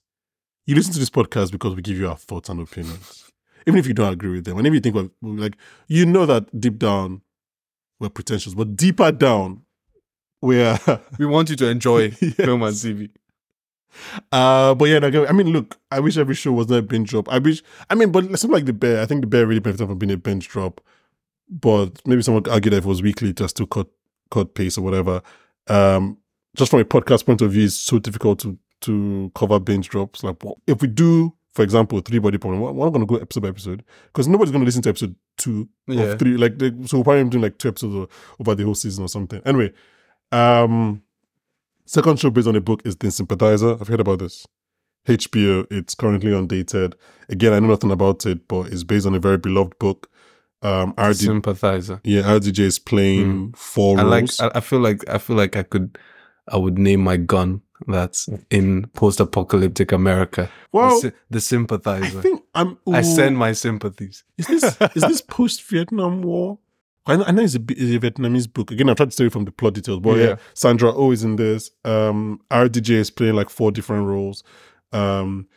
[0.65, 3.29] you listen to this podcast because we give you our thoughts and opinions,
[3.67, 5.57] even if you don't agree with them, and if you think we're like,
[5.89, 7.21] you know that deep down
[7.99, 9.63] we're pretentious, but deeper down
[10.41, 10.77] we're.
[11.17, 12.33] we want you to enjoy Yes.
[12.35, 13.09] film and TV.
[14.31, 17.09] Uh, but yeah, like, I mean, look, I wish every show was not a binge
[17.09, 17.29] drop.
[17.29, 19.87] I wish, I mean, but something like the Bear, I think the Bear really benefited
[19.87, 20.81] from being a binge drop.
[21.49, 23.87] But maybe someone could argue that if it was weekly, just to cut
[24.29, 25.21] cut pace or whatever.
[25.67, 26.17] Um,
[26.55, 30.23] just from a podcast point of view, it's so difficult to to cover binge drops.
[30.23, 33.15] Like, what- if we do, for example, three body problem, we're not going to go
[33.15, 36.03] episode by episode because nobody's going to listen to episode two Yeah.
[36.03, 36.37] of three.
[36.37, 39.41] Like, they, so we're probably doing like two episodes over the whole season or something.
[39.43, 39.73] Anyway,
[40.31, 41.01] um,
[41.85, 43.71] second show based on a book is The Sympathizer.
[43.81, 44.45] I've heard about this.
[45.07, 45.65] HBO.
[45.71, 46.95] It's currently undated.
[47.29, 50.11] Again, I know nothing about it, but it's based on a very beloved book.
[50.61, 52.01] Um, RD, Sympathizer.
[52.03, 54.29] yeah, RDJ is playing four I like.
[54.39, 55.07] I, I feel like.
[55.09, 55.97] I feel like I could.
[56.49, 60.49] I would name my gun that's in post-apocalyptic America.
[60.71, 62.19] well, the, the sympathizer.
[62.19, 62.77] I, think I'm.
[63.03, 64.23] send my sympathies.
[64.37, 64.63] Is this
[64.95, 66.57] is this post Vietnam War?
[67.05, 68.71] I know, I know it's a, it's a Vietnamese book.
[68.71, 70.25] Again, I've tried to stay away from the plot details, but yeah.
[70.25, 70.35] Yeah.
[70.53, 71.71] Sandra Oh is in this.
[71.85, 74.43] Um, RDJ is playing like four different roles.
[74.91, 75.47] Um,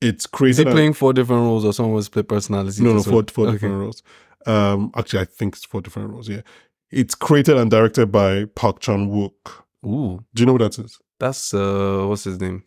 [0.00, 0.62] it's crazy.
[0.62, 2.82] Is he playing four different roles or someone was play personality?
[2.82, 3.54] No, no, four, four Okay.
[3.54, 4.02] different roles.
[4.46, 6.28] Um, actually, I think it's four different roles.
[6.28, 6.42] Yeah,
[6.90, 9.64] it's created and directed by Park Chan Wook.
[9.84, 10.98] Ooh, Do you know who that is?
[11.18, 12.64] that's uh, what's his name?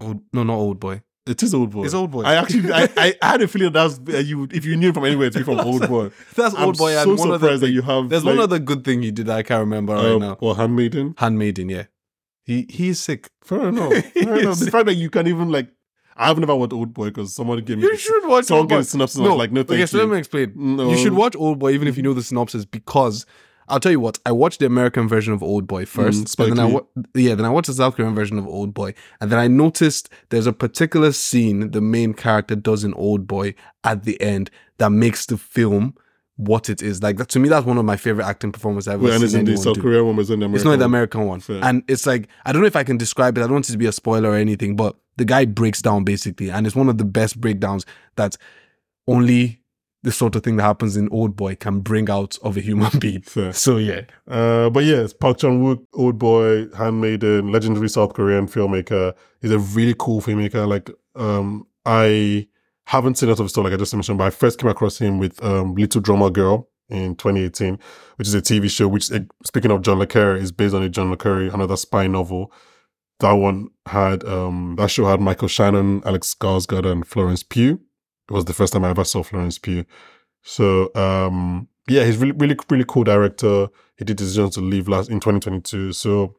[0.00, 1.02] Old, no, not old boy.
[1.26, 1.84] It is old boy.
[1.84, 2.22] It's Old Boy.
[2.22, 4.94] I actually, I, I, had a feeling that was, uh, you, if you knew him
[4.94, 6.10] from anywhere, it's from old boy.
[6.34, 6.92] That's I'm old boy.
[6.92, 8.10] so and one surprised other that you have.
[8.10, 10.36] there's like, one other good thing he did that I can't remember right uh, now.
[10.40, 11.14] Or handmaiden.
[11.16, 11.84] Handmaiden, yeah.
[12.44, 13.30] He he is sick.
[13.42, 13.92] Fair enough.
[14.04, 14.58] Fair enough.
[14.58, 15.70] The fact that you can't even like,
[16.14, 17.84] I've never watched Old Boy because someone gave me.
[17.84, 18.80] You should watch Someone Old gave Boy.
[18.80, 19.16] a synopsis.
[19.16, 20.02] and I was like, no, thank okay, so you.
[20.02, 20.52] let me explain.
[20.54, 20.90] No.
[20.90, 23.24] You should watch Old Boy even if you know the synopsis because
[23.68, 24.18] I'll tell you what.
[24.26, 26.82] I watched the American version of Old Boy first, Mm, and then I wa-
[27.14, 30.08] yeah, then I watched the South Korean version of Old Boy, and then I noticed
[30.28, 34.90] there's a particular scene the main character does in Old Boy at the end that
[34.90, 35.94] makes the film
[36.36, 37.02] what it is.
[37.02, 39.20] Like that, to me, that's one of my favorite acting performances I've ever Wait, and
[39.20, 39.80] seen it's in the South.
[39.80, 40.84] Korean one, but it's in the American It's not the.
[40.84, 41.42] American one.
[41.48, 43.42] And it's like, I don't know if I can describe it.
[43.42, 46.02] I don't want it to be a spoiler or anything, but the guy breaks down
[46.04, 46.50] basically.
[46.50, 47.86] And it's one of the best breakdowns
[48.16, 48.36] that
[49.06, 49.60] only
[50.04, 52.90] the sort of thing that happens in Old Boy can bring out of a human
[53.00, 53.22] being.
[53.22, 53.52] Fair.
[53.54, 54.02] So, yeah.
[54.28, 59.14] Uh, but yes, Park Chan Wook, Old Boy, Handmaiden, legendary South Korean filmmaker.
[59.40, 60.68] He's a really cool filmmaker.
[60.68, 62.48] Like, um, I
[62.86, 64.98] haven't seen a lot of stuff, like I just mentioned, but I first came across
[64.98, 67.78] him with um, Little Drummer Girl in 2018,
[68.16, 68.86] which is a TV show.
[68.86, 71.78] Which, eh, speaking of John le Carre, is based on a John le Carre, another
[71.78, 72.52] spy novel.
[73.20, 77.80] That one had um, that show had Michael Shannon, Alex Skarsgård, and Florence Pugh.
[78.28, 79.84] It was the first time I ever saw Florence Pugh.
[80.42, 83.68] So um, yeah, he's really, really, really cool director.
[83.96, 85.92] He did decision to leave last in 2022.
[85.92, 86.36] So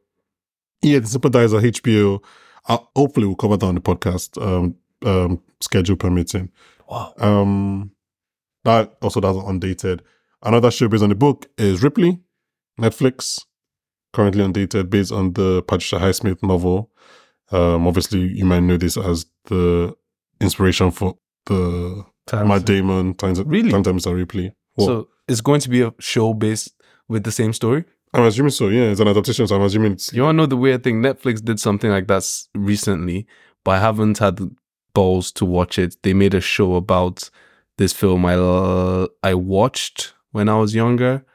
[0.81, 2.23] yeah, the Sympathizer HBO.
[2.67, 4.41] Uh, hopefully, we'll cover that on the podcast.
[4.41, 4.75] Um,
[5.05, 6.51] um, schedule permitting.
[6.89, 7.13] Wow.
[7.17, 7.91] Um,
[8.63, 10.01] that also doesn't undated.
[10.41, 12.19] Another show based on the book is Ripley,
[12.79, 13.43] Netflix,
[14.13, 16.91] currently undated, based on the Patricia Highsmith novel.
[17.51, 19.95] Um, obviously, you might know this as the
[20.41, 23.71] inspiration for the Matt Damon times Really?
[23.71, 24.15] times Mr.
[24.15, 24.53] Ripley.
[24.75, 24.85] What?
[24.85, 26.73] So, it's going to be a show based
[27.07, 27.85] with the same story?
[28.13, 28.69] I'm assuming so.
[28.69, 29.47] Yeah, it's an adaptation.
[29.47, 31.01] So I'm assuming it's You to know the weird thing?
[31.01, 32.23] Netflix did something like that
[32.55, 33.27] recently,
[33.63, 34.39] but I haven't had
[34.93, 35.97] balls to watch it.
[36.03, 37.29] They made a show about
[37.77, 41.25] this film I uh, I watched when I was younger,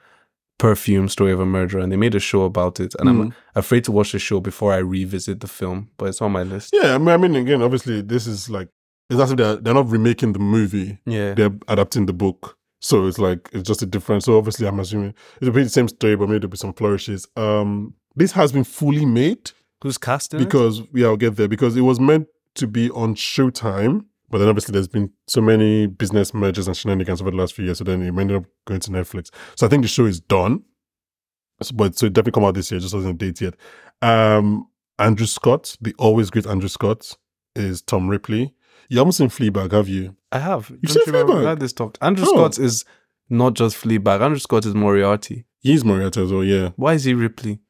[0.58, 2.94] Perfume: Story of a Murderer, and they made a show about it.
[2.98, 3.34] And I'm Mhm.
[3.54, 6.70] afraid to watch the show before I revisit the film, but it's on my list.
[6.72, 6.94] yeah.
[6.94, 8.68] I mean, again, obviously, this is like
[9.11, 10.98] it's as if they're they're not remaking the movie.
[11.04, 12.56] Yeah, They're adapting the book.
[12.80, 14.24] So it's like it's just a difference.
[14.24, 17.26] So obviously, I'm assuming it'll be the same story, but maybe there'll be some flourishes.
[17.36, 19.50] Um, this has been fully made
[19.82, 20.40] who's casting?
[20.40, 20.44] it?
[20.44, 24.48] because yeah, I'll get there because it was meant to be on Showtime, but then
[24.48, 27.84] obviously there's been so many business mergers and shenanigans over the last few years, so
[27.84, 29.30] then it ended up going to Netflix.
[29.56, 30.62] So I think the show is done,
[31.62, 33.54] So- but so it definitely come out this year, just wasn't a date yet.
[34.02, 34.66] Um,
[34.98, 37.16] Andrew Scott, the always great Andrew Scott,
[37.54, 38.54] is Tom Ripley.
[38.91, 40.16] You haven't seen Fleabag, have you?
[40.32, 40.68] I have.
[40.68, 41.14] You've Don't seen?
[41.14, 41.38] Fleabag?
[41.38, 41.97] We had this talked.
[42.03, 42.32] Andrew Oh.
[42.34, 42.84] Scott is
[43.30, 44.20] not just Fleabag.
[44.20, 45.45] Andrew Scott is Moriarty.
[45.61, 46.70] He's Moriarty as well, yeah.
[46.76, 47.61] Why is he Ripley?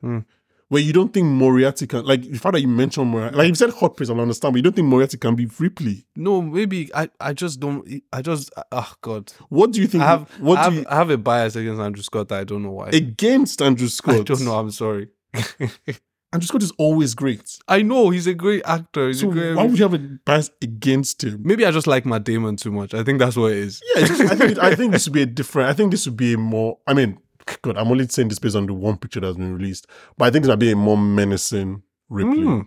[0.00, 0.20] Hmm.
[0.68, 3.54] Where you don't think Moriarty can, like, the fact that you mentioned Moriarty, like, you
[3.54, 6.06] said hot praise, I understand, but you don't think Moriarty can be Ripley.
[6.14, 7.88] No, maybe I, I just don't.
[8.12, 9.32] I just oh god.
[9.48, 10.04] What do you think?
[10.04, 12.28] I have what I have, you, I have a bias against Andrew Scott.
[12.28, 12.90] that I don't know why.
[12.90, 14.14] against Andrew Scott?
[14.16, 14.56] I don't know.
[14.58, 15.08] I'm sorry.
[16.32, 17.58] Andrew Scott is always great.
[17.68, 19.08] I know he's a great actor.
[19.08, 19.54] He's So a great.
[19.56, 21.40] why would you have a bias against him?
[21.42, 22.92] Maybe I just like Matt Damon too much.
[22.92, 23.80] I think that's what it is.
[23.94, 25.70] Yeah, just- I think I think this would be a different.
[25.70, 26.78] I think this would be a more.
[26.86, 27.18] I mean,
[27.62, 29.86] God, I'm only saying this based on the one picture that's been released,
[30.18, 32.42] but I think this might be a more menacing Ripley.
[32.42, 32.66] Mm.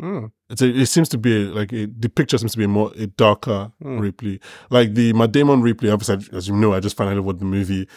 [0.00, 0.32] Mm.
[0.48, 2.68] It's a, it seems to be a, like a, the picture seems to be a
[2.68, 4.00] more a darker Mm.
[4.00, 4.40] Ripley.
[4.70, 7.44] Like the Matt Damon Ripley, obviously, as you know, I just found out about the
[7.44, 7.88] movie.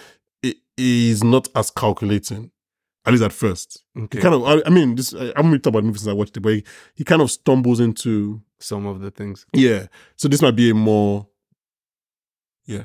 [0.41, 2.51] It is not as calculating,
[3.05, 3.83] at least at first.
[3.97, 4.17] Okay.
[4.17, 6.13] He kind of, I, I mean, this I haven't really talked about movies since I
[6.13, 6.63] watched it, but he,
[6.95, 9.45] he kind of stumbles into Some of the things.
[9.53, 9.87] yeah.
[10.15, 11.27] So this might be a more,
[12.65, 12.83] yeah,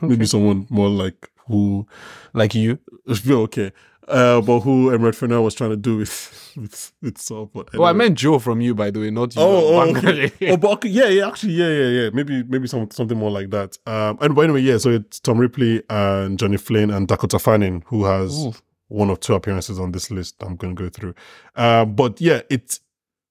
[0.00, 1.86] maybe someone more like who
[2.34, 2.78] Like you.
[3.16, 3.72] feel okay,
[4.08, 7.46] uh, but who Emerald Fennell was trying to do with with with Saul.
[7.52, 9.42] But Oh, I meant Joe from you, by the way, not you.
[9.42, 10.50] Oh, oh, Bangladesh.
[10.52, 12.10] oh, but okay, yeah, yeah, actually, yeah, yeah, yeah.
[12.12, 13.78] Maybe, maybe some something more like that.
[13.86, 14.78] Um, and but anyway, yeah.
[14.78, 18.54] So it's Tom Ripley and Johnny Flynn and Dakota Fanning who has Ooh.
[18.88, 20.36] One or two appearances on this list.
[20.42, 21.14] I'm going to go through.
[21.56, 22.80] Um, but yeah, it's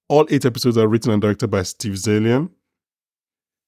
[0.10, 2.50] all eight episodes are written and directed by Steve Zaillian.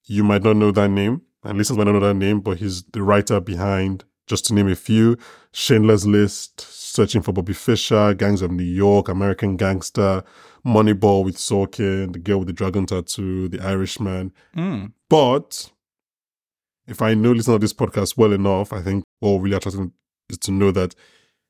[0.05, 2.83] You might not know that name, and listeners might not know that name, but he's
[2.83, 5.17] the writer behind, just to name a few,
[5.51, 10.23] Schindler's List, Searching for Bobby Fischer, Gangs of New York, American Gangster,
[10.65, 14.33] Moneyball with Sorkin, The Girl with the Dragon Tattoo, The Irishman.
[14.55, 14.93] Mm.
[15.09, 15.71] But
[16.87, 19.91] if I know listen to this podcast well enough, I think what really attracting
[20.29, 20.95] is to know that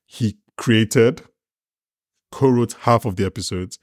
[0.07, 1.21] he created,
[2.31, 3.77] co-wrote half of the episodes,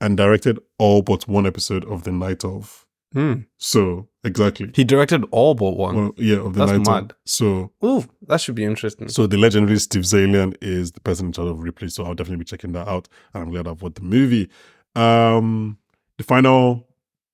[0.00, 2.84] and directed all but one episode of the night of.
[3.14, 3.46] Mm.
[3.56, 5.96] So exactly, He directed all but one.
[5.96, 7.04] well, yeah, of the That's night mad.
[7.12, 7.16] of.
[7.24, 9.08] So Ooh, that should be interesting.
[9.08, 11.88] so the legendary Steve Zaillian is the person in charge of Ripley.
[11.88, 14.50] So I'll definitely be checking that out, and I'm glad I've watched the movie.
[14.94, 15.78] Um,
[16.18, 16.86] the final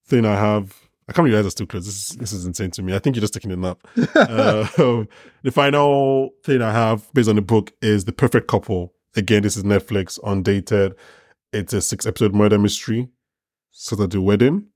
[0.06, 0.83] thing I have.
[1.08, 1.66] I can't believe you guys are still.
[1.66, 2.94] This is, this is insane to me.
[2.94, 3.78] I think you're just taking a nap.
[4.14, 4.66] uh,
[5.42, 8.92] the final thing I have based on the book is The Perfect Couple.
[9.16, 10.94] Again, this is Netflix, undated.
[11.52, 13.08] It's a six episode murder mystery
[13.70, 14.66] Saturday wedding.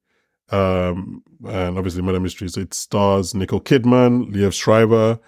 [0.51, 2.49] Um, and obviously murder mystery.
[2.49, 5.19] So it stars Nicole Kidman, Liev Schreiber,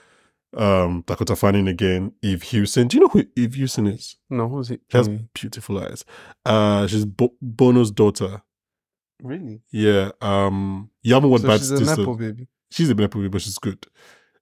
[0.57, 2.89] um, Dakota Fanning again, Eve Hewson.
[2.89, 4.17] Do you know who Eve Hewson is?
[4.29, 4.81] No, who's it?
[4.91, 6.05] She has beautiful eyes.
[6.45, 8.43] Uh, she's Bo- Bono's daughter.
[9.23, 9.63] Really?
[9.71, 10.11] Yeah.
[10.21, 11.99] Um, you haven't watched So Bad she's a Sisters.
[11.99, 12.49] nepo baby.
[12.71, 13.85] She's a Nepo baby, but she's good.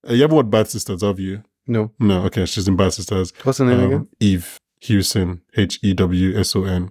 [0.09, 1.43] Uh, you haven't watched Bad Sisters, have you?
[1.67, 1.93] No.
[1.99, 2.25] No.
[2.27, 3.33] Okay, she's in Bad Sisters.
[3.43, 3.95] What's her name again?
[4.01, 6.91] Um, Eve Hewson, H E W S O N.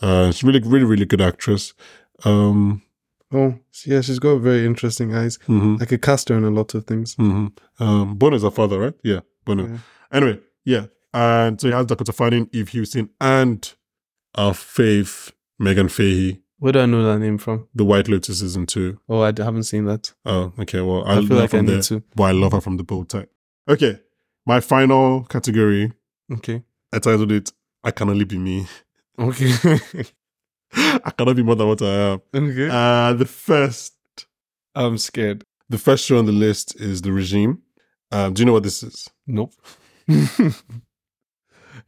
[0.00, 1.72] Uh, she's really, really, really good actress.
[2.24, 2.82] Um,
[3.32, 5.38] Oh, yeah, she's got very interesting eyes.
[5.48, 7.16] mhm, I could cast her in a lot of things.
[7.16, 7.50] mhm.
[7.80, 8.94] Um, Bono is her father, right?
[9.02, 9.66] Yeah, Bono.
[9.66, 9.78] Yeah.
[10.12, 10.86] Anyway, yeah.
[11.12, 13.72] And so he has Dakota Fanning, Eve Hewson, and
[14.36, 17.68] our Faith, Meghan Fahy, Where do I know that name from?
[17.74, 18.98] The White Lotus season two.
[19.06, 20.14] Oh, I haven't seen that.
[20.24, 20.80] Oh, okay.
[20.80, 22.02] Well, I, I, love feel her like I need the, to.
[22.16, 23.30] but I love her from the Bold Type.
[23.68, 24.00] Okay,
[24.46, 25.92] my final category.
[26.32, 26.62] Okay.
[26.90, 27.52] I titled it
[27.84, 28.66] "I Can Only Be Me."
[29.18, 29.52] Okay.
[30.72, 32.22] I cannot be more than what I am.
[32.34, 32.68] okay.
[32.70, 33.92] Uh, the first,
[34.74, 35.44] I'm scared.
[35.68, 37.60] the first show on the list is The Regime.
[38.10, 39.10] Um, do you know what this is?
[39.26, 39.52] Nope.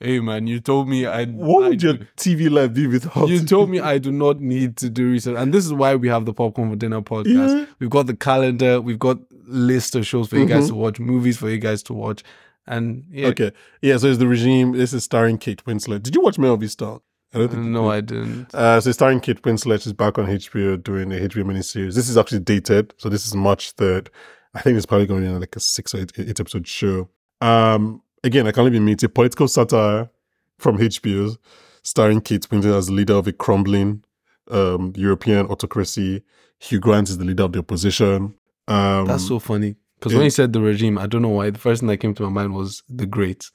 [0.01, 1.27] hey man, you told me I.
[1.27, 3.29] What I would your TV life be without?
[3.29, 6.09] You told me I do not need to do research, and this is why we
[6.09, 7.61] have the Popcorn for Dinner podcast.
[7.61, 7.67] Yeah.
[7.79, 11.37] We've got the calendar, we've got list of shows for you guys to watch, movies
[11.37, 12.23] for you guys to watch,
[12.67, 13.29] and yeah.
[13.29, 13.97] Okay, yeah.
[13.97, 14.73] So it's The Regime.
[14.73, 16.03] This is starring Kate Winslet.
[16.03, 17.01] Did you watch Mare of Easttown?
[17.35, 17.65] I don't think.
[17.65, 17.91] No.
[17.91, 18.55] I didn't.
[18.55, 19.83] Uh, so starring Kate Winslet.
[19.83, 21.95] She's back on HBO doing a HBO miniseries.
[21.95, 22.95] This is actually dated.
[22.99, 24.09] So this is March 3rd.
[24.55, 27.11] I think it's probably going to be like a six or eight, eight episode show.
[27.43, 28.93] Um, again, I can only be me.
[28.93, 30.11] It's a political satire
[30.59, 31.37] from HBO
[31.83, 34.03] starring Kate Winslet as the leader of a crumbling
[34.51, 36.23] um, European autocracy.
[36.59, 38.35] Hugh Grant is the leader of the opposition.
[38.67, 39.77] Um, That's so funny.
[39.99, 41.51] Because when you said the regime, I don't know why.
[41.51, 43.51] The first thing that came to my mind was the Great.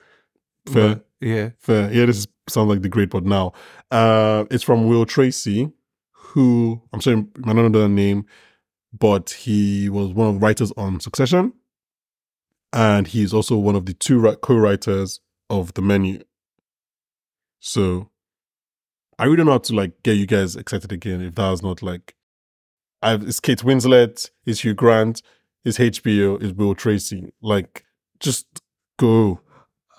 [0.67, 0.95] Fair.
[0.95, 1.49] But, yeah.
[1.59, 1.91] Fair.
[1.91, 3.53] Yeah, this is, sounds like the great, but now.
[3.89, 5.71] Uh, it's from Will Tracy,
[6.11, 8.25] who I'm sure I don't know the name,
[8.97, 11.53] but he was one of the writers on Succession.
[12.73, 15.19] And he's also one of the two co-writers
[15.49, 16.23] of The Menu.
[17.59, 18.09] So
[19.19, 21.61] I really don't know how to like get you guys excited again if that was
[21.61, 22.15] not like
[23.01, 25.21] I've it's Kate Winslet, it's Hugh Grant,
[25.65, 27.33] it's HBO, it's Will Tracy.
[27.41, 27.83] Like
[28.19, 28.47] just
[28.97, 29.41] go.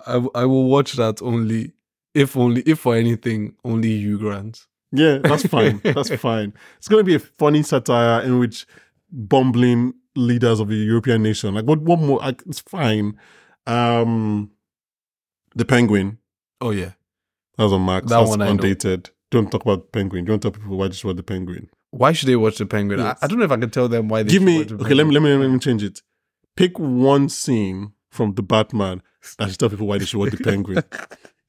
[0.05, 1.73] I, I will watch that only,
[2.13, 4.65] if only, if for anything, only Hugh Grant.
[4.91, 5.79] Yeah, that's fine.
[5.83, 6.53] that's fine.
[6.77, 8.65] It's going to be a funny satire in which
[9.11, 12.19] bumbling leaders of a European nation, like what, what more?
[12.19, 13.17] Like, it's fine.
[13.65, 14.51] Um,
[15.55, 16.19] the Penguin.
[16.61, 16.91] Oh, yeah.
[17.57, 18.09] That was on Max.
[18.09, 19.09] That That's one undated.
[19.31, 20.25] Don't talk about Penguin.
[20.25, 21.69] Don't tell people why just watch the Penguin.
[21.93, 22.99] Why should they watch The Penguin?
[22.99, 23.19] Yes.
[23.21, 24.75] I, I don't know if I can tell them why they Give me watch The
[24.75, 24.93] okay.
[24.95, 26.01] Let me let me let me change it.
[26.55, 29.03] Pick one scene from the Batman
[29.37, 30.83] that should tell people why they should watch the Penguin.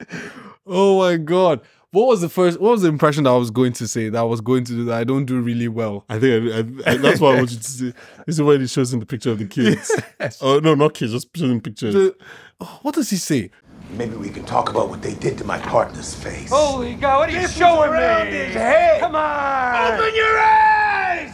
[0.67, 1.63] oh my god.
[1.95, 4.19] What was the first what was the impression that I was going to say that
[4.19, 6.05] I was going to do that I don't do really well?
[6.09, 6.57] I think I,
[6.91, 7.93] I, I, that's what I want you to see.
[8.27, 9.91] This is why it shows in the picture of the kids.
[10.41, 11.95] Oh no, not kids, just showing pictures.
[11.95, 12.17] The-
[12.61, 13.51] oh, what does he say?
[13.91, 16.51] Maybe we can talk about what they did to my partner's face.
[16.51, 18.53] Holy God, what are you showing me?
[19.01, 19.93] Come on!
[20.01, 21.33] Open your eyes!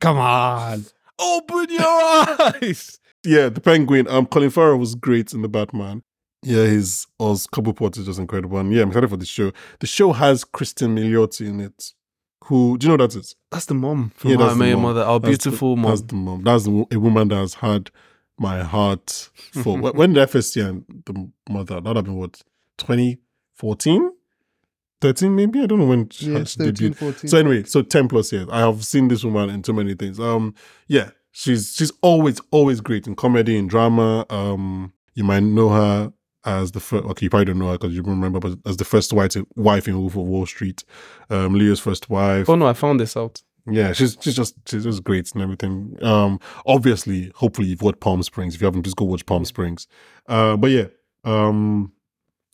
[0.00, 0.84] Come on.
[1.18, 1.82] Open your
[2.62, 3.00] eyes.
[3.24, 4.06] yeah, the Penguin.
[4.08, 6.02] Um, Colin Farrell was great in the Batman.
[6.42, 8.58] Yeah, his Oz Cobblepot is just incredible.
[8.58, 9.52] And yeah, I'm excited for the show.
[9.80, 11.92] The show has Cristin Milioti in it.
[12.44, 13.34] Who do you know that is?
[13.50, 14.82] That's the mom from Yeah, How I that's Met Your mom.
[14.84, 15.02] Mother.
[15.02, 15.90] Our That's the- beautiful mom.
[15.90, 16.42] That's the mom.
[16.44, 17.90] That's the, a woman that has had
[18.38, 19.30] my heart
[19.62, 19.76] for.
[19.92, 20.72] when- the did I first see her,
[21.04, 21.74] the mother?
[21.80, 22.40] That would have been what
[22.78, 24.10] 2014,
[25.00, 25.60] 13 maybe.
[25.62, 26.96] I don't know when she, Yeah, she 13, debuted.
[26.96, 27.28] 14.
[27.30, 28.48] So anyway, so ten plus years.
[28.50, 30.18] I have seen this woman in too many things.
[30.20, 30.54] Um,
[30.86, 34.24] yeah, she's she's always always great in comedy and drama.
[34.30, 36.12] Um, you might know her
[36.56, 37.04] as the first.
[37.10, 39.86] Okay, you probably don't know her because you remember, but as the first white wife
[39.88, 40.84] in Wolf of Wall Street,
[41.30, 42.48] um, Leo's first wife.
[42.48, 43.42] Oh no, I found this out.
[43.70, 45.98] Yeah, she's she's just she's just great and everything.
[46.02, 48.54] Um, obviously, hopefully you've watched Palm Springs.
[48.54, 49.86] If you haven't, just go watch Palm Springs.
[50.26, 50.86] Uh, but yeah,
[51.24, 51.92] um,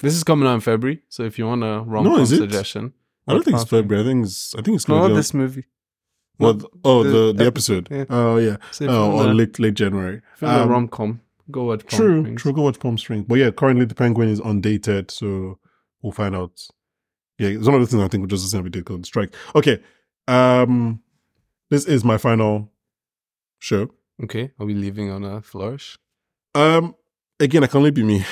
[0.01, 2.31] This is coming out in February, so if you want a rom No, com is
[2.31, 2.93] suggestion,
[3.29, 4.03] I don't think it's February.
[4.05, 5.67] I think it's I think it's No, not this movie.
[6.39, 8.07] what, oh the the the episode, yeah.
[8.11, 8.57] Oh yeah.
[8.73, 10.21] So Oh, or late late January.
[10.43, 11.21] Um, rom com,
[11.51, 12.43] go watch Palm True, Springs.
[12.43, 12.53] true.
[12.53, 13.25] Go watch Palm Springs.
[13.29, 15.59] But yeah, currently the Penguin is undated, so
[16.03, 16.67] we'll find out.
[17.39, 19.35] Yeah, it's one of the things I think we're just gonna be did because strike.
[19.57, 19.81] Okay,
[20.29, 21.01] um,
[21.71, 22.71] this is my final
[23.59, 23.91] show.
[24.23, 25.99] Okay, are we leaving on a flourish?
[26.55, 26.95] Um,
[27.41, 28.25] again, I can only be me.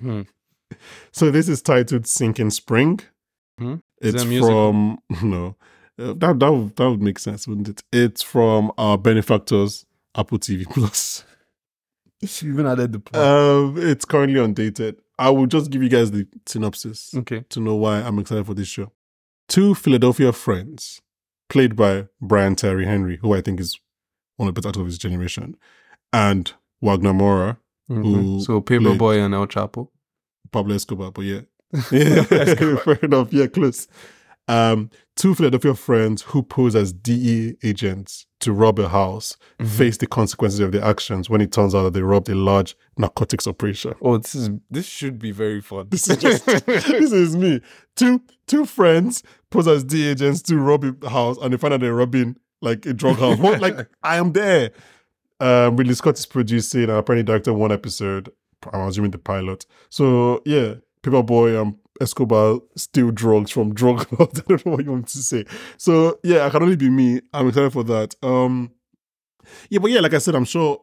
[0.00, 0.22] Hmm.
[1.12, 3.00] So this is titled "Sinking Spring."
[3.58, 3.74] Hmm?
[4.00, 4.72] It's it a musical?
[4.72, 4.98] from
[5.30, 5.56] no,
[5.98, 7.82] Uh, that that would, that would make sense, wouldn't it?
[7.92, 9.84] It's from our benefactors,
[10.16, 11.24] Apple TV Plus.
[12.24, 13.22] She even added the plot.
[13.22, 15.00] Um, it's currently undated.
[15.18, 17.44] I will just give you guys the synopsis okay.
[17.50, 18.92] to know why I'm excited for this show.
[19.48, 21.00] Two Philadelphia friends,
[21.48, 23.78] played by Brian Tyree Henry, who I think is
[24.36, 25.56] one of the best actors of his generation,
[26.12, 27.58] and Wagner Moura,
[27.90, 28.04] Mhm.
[28.04, 29.88] Who So Paper Boy and El Chapo.
[30.50, 31.40] Pablo Escobar, but yeah.
[31.92, 32.22] yeah.
[32.24, 33.32] Fair enough.
[33.32, 33.88] Yeah, close.
[34.48, 39.68] Um, two Philadelphia friends who pose as DE agents to rob a house Mhm.
[39.68, 42.74] face the consequences of their actions when it turns out that they robbed a large
[42.98, 43.94] narcotics operation.
[44.02, 45.86] Oh, this is this should be very fun.
[45.90, 47.60] This is just this is me.
[47.94, 51.80] Two two friends pose as DE agents to rob a house and they find out
[51.80, 53.38] they're robbing like a drug house.
[53.38, 54.72] What like I am there.
[55.38, 58.30] Um Ridley Scott is producing and apparently directed one episode.
[58.72, 59.66] I'm assuming the pilot.
[59.88, 64.40] So yeah, Paperboy and Escobar steal drugs from drug lords.
[64.40, 65.44] I don't know what you want to say.
[65.76, 67.20] So yeah, I can only be me.
[67.32, 68.14] I'm excited for that.
[68.22, 68.72] Um
[69.70, 70.80] yeah, but yeah, like I said, I'm sure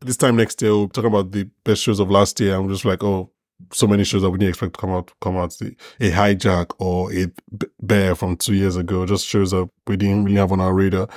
[0.00, 2.54] this time next year we'll talk about the best shows of last year.
[2.54, 3.30] I'm just like, oh,
[3.72, 5.54] so many shows that we didn't expect to come out come out.
[6.00, 7.26] A hijack or a
[7.80, 11.08] bear from two years ago, just shows up we didn't really have on our radar.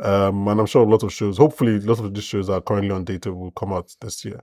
[0.00, 2.52] Um, and I'm sure a lot of shows, hopefully, a lot of these shows that
[2.54, 4.40] are currently on data will come out this year.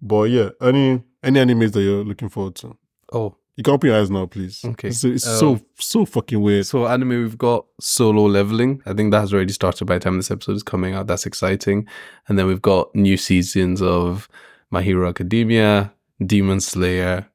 [0.00, 2.76] But yeah, any any animes that you're looking forward to,
[3.12, 4.64] oh, you can open your eyes now, please.
[4.64, 4.86] Okay.
[4.86, 6.64] it's, it's Um, so so fucking weird.
[6.64, 8.80] So anime, we've got Solo Leveling.
[8.86, 11.08] I think that has already started by the time this episode is coming out.
[11.08, 11.88] That's exciting.
[12.28, 14.28] And then we've got new seasons of
[14.70, 15.92] My Hero Academia,
[16.24, 17.26] Demon Slayer,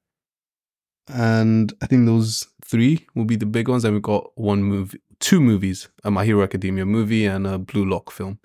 [1.09, 3.83] and I think those three will be the big ones.
[3.83, 7.85] And we've got one movie, two movies: a My Hero Academia movie and a Blue
[7.85, 8.39] Lock film.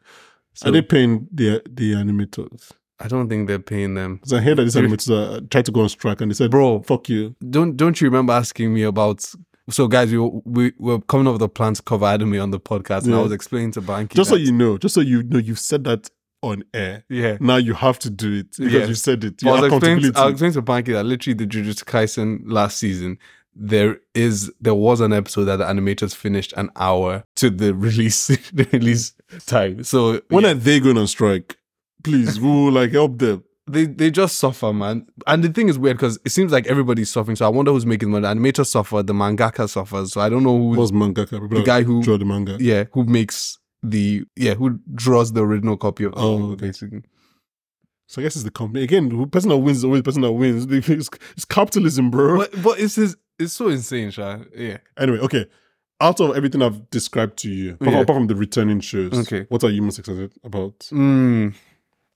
[0.52, 2.72] So Are they paying the the animators?
[3.00, 4.16] I don't think they're paying them.
[4.16, 4.96] Because I heard that Seriously?
[5.14, 8.00] animators are tried to go on strike and they said, Bro, fuck you." don't don't
[8.00, 9.24] you remember asking me about?
[9.70, 12.60] So guys, we we were coming up with a plan to cover anime on the
[12.60, 14.14] podcast, and I was explaining to Banky.
[14.14, 16.10] Just so you know, just so you know, you've said that
[16.42, 17.04] on air.
[17.08, 17.36] yeah.
[17.40, 19.40] Now you have to do it because you said it.
[19.42, 20.16] But I was explaining, accountability.
[20.18, 23.18] I was explaining to Banky that literally the Jujutsu Kaisen last season,
[23.54, 28.28] there is there was an episode that the animators finished an hour to the release
[28.28, 29.14] the release
[29.46, 29.84] time.
[29.84, 31.56] So when yeah, are they going on strike?
[32.10, 33.44] Please, we will like help them.
[33.70, 35.06] they they just suffer, man.
[35.26, 37.36] And the thing is weird because it seems like everybody's suffering.
[37.36, 38.22] So I wonder who's making money.
[38.22, 40.12] The animators suffer, the mangaka suffers.
[40.14, 41.30] So I don't know who What's mangaka?
[41.40, 42.56] People the guy who draw the manga.
[42.60, 46.66] yeah who makes the yeah who draws the original copy of the Oh, okay.
[46.68, 47.02] basically.
[48.06, 49.10] So I guess it's the company again.
[49.10, 50.66] The person that wins is always the person that wins.
[50.88, 52.38] It's, it's capitalism, bro.
[52.38, 54.38] But but it's just, it's so insane, Sha.
[54.56, 54.78] Yeah.
[54.96, 55.44] Anyway, okay.
[56.00, 58.00] Out of everything I've described to you, apart, Yeah.
[58.00, 59.44] apart from the returning shows, Okay.
[59.50, 60.78] what are you most excited about?
[60.90, 61.54] Mm.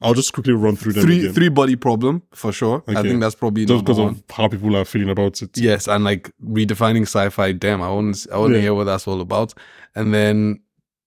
[0.02, 2.82] I'll just quickly run through them Three again, three body problem for sure.
[2.88, 4.08] I think that's probably just because one.
[4.08, 5.56] of how people are feeling about it.
[5.58, 7.52] Yes, and like redefining sci-fi.
[7.52, 8.62] Damn, I want to I want to Yeah.
[8.62, 9.54] hear what that's all about.
[9.94, 10.60] And then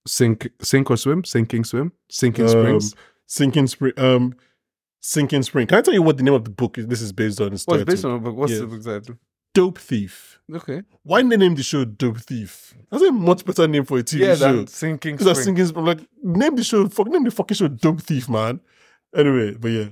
[0.06, 2.92] sink sink or swim, sinking swim, sinking springs.
[2.94, 3.92] Um, Sinking Spring.
[3.96, 4.34] Um,
[5.00, 5.66] Sinking Spring.
[5.66, 6.86] Can I tell you what the name of the book is?
[6.86, 7.52] This is based on.
[7.52, 8.36] It's What's titled based on a book?
[8.36, 8.60] What's Yeah.
[8.60, 9.16] the book title?
[9.52, 10.38] Dope Thief.
[10.54, 10.82] Okay.
[11.02, 12.74] Why didn't they name the show Dope Thief?
[12.90, 14.56] That's a much better name for a TV Yeah, show.
[14.60, 15.44] that sinking Because spring.
[15.56, 16.88] Sinking Spring, like name the show.
[16.88, 18.60] Fuck, name the fucking show Dope Thief, man.
[19.14, 19.88] Anyway, but yeah,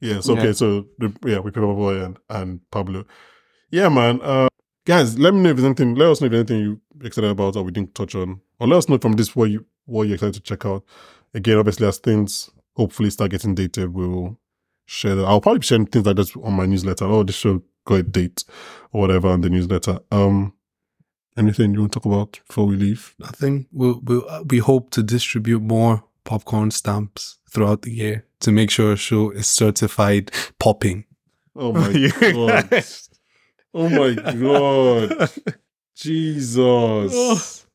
[0.00, 0.20] yeah.
[0.20, 0.52] So okay, Yeah.
[0.52, 3.04] so the, yeah, we Paperboy and and Pablo.
[3.70, 4.20] Yeah, man.
[4.22, 4.48] Uh,
[4.86, 5.94] guys, let me know if there's anything.
[5.94, 8.78] Let us know if anything you excited about that we didn't touch on, or let
[8.78, 10.84] us know from this what you what you're excited to check out.
[11.34, 14.38] Again, obviously, as things hopefully start getting dated, we'll
[14.86, 15.24] share that.
[15.24, 17.04] I'll probably be sharing things like this on my newsletter.
[17.04, 18.44] Oh, this show got a date
[18.92, 20.00] or whatever on the newsletter.
[20.10, 20.54] Um,
[21.36, 23.14] anything you want to talk about before we leave?
[23.22, 28.26] I think we'll, we'll uh, we hope to distribute more popcorn stamps throughout the year
[28.40, 31.04] to make sure a show is certified popping.
[31.56, 32.84] Oh my god!
[33.74, 35.30] Oh my god!
[35.94, 37.66] Jesus!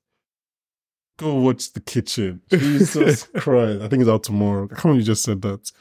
[1.17, 2.41] Go watch the kitchen.
[2.49, 3.81] Jesus Christ!
[3.81, 4.65] I think it's out tomorrow.
[4.65, 5.71] I can't believe you just said that.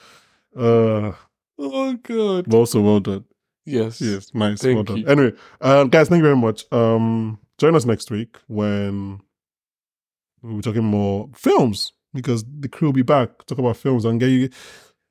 [0.57, 1.13] Uh,
[1.59, 2.47] Oh god.
[2.49, 3.25] but also well done.
[3.65, 4.01] Yes.
[4.01, 4.61] Yes, nice.
[4.61, 4.97] Thank well done.
[4.99, 5.07] you.
[5.07, 6.71] Anyway, um, guys, thank you very much.
[6.73, 9.21] Um, join us next week when
[10.43, 14.21] we'll be talking more films because the crew will be back talk about films and
[14.21, 14.49] get you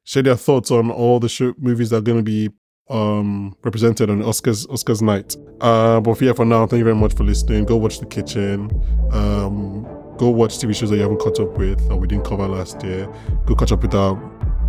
[0.03, 2.49] share their thoughts on all the show, movies that are going to be
[2.89, 5.35] um represented on Oscars Oscars night.
[5.61, 7.63] Uh, but yeah, for now, thank you very much for listening.
[7.65, 8.69] Go watch The Kitchen.
[9.11, 9.83] Um,
[10.17, 12.83] go watch TV shows that you haven't caught up with or we didn't cover last
[12.83, 13.11] year.
[13.45, 14.19] Go catch up with our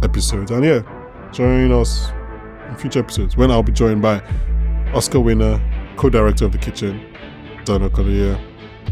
[0.03, 0.83] episodes and yeah,
[1.33, 2.11] join us
[2.69, 4.23] in future episodes when I'll be joined by
[4.95, 5.61] Oscar winner,
[5.97, 7.05] co-director of The Kitchen,
[7.65, 8.41] Daniel Kaluuya.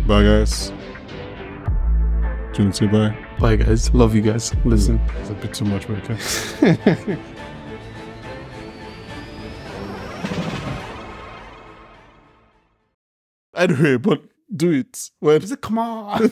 [0.07, 0.72] Bye guys.
[2.55, 3.16] To say bye?
[3.43, 3.93] Bye guys.
[3.93, 4.55] Love you guys.
[4.64, 5.01] Listen.
[5.18, 6.16] It's a bit too much, but okay.
[13.57, 14.22] anyway, but
[14.55, 15.11] Do it.
[15.18, 16.20] When, He said, "Come on."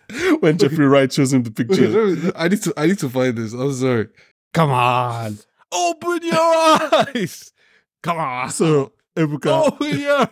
[0.40, 2.32] when Jeffrey Wright shows him the picture.
[2.34, 2.72] I need to.
[2.78, 3.52] I need to find this.
[3.52, 4.08] I'm sorry.
[4.54, 5.36] Come on.
[5.70, 7.52] Open your eyes.
[8.02, 8.48] Come on.
[8.48, 10.28] So Ebuka, Open your eyes.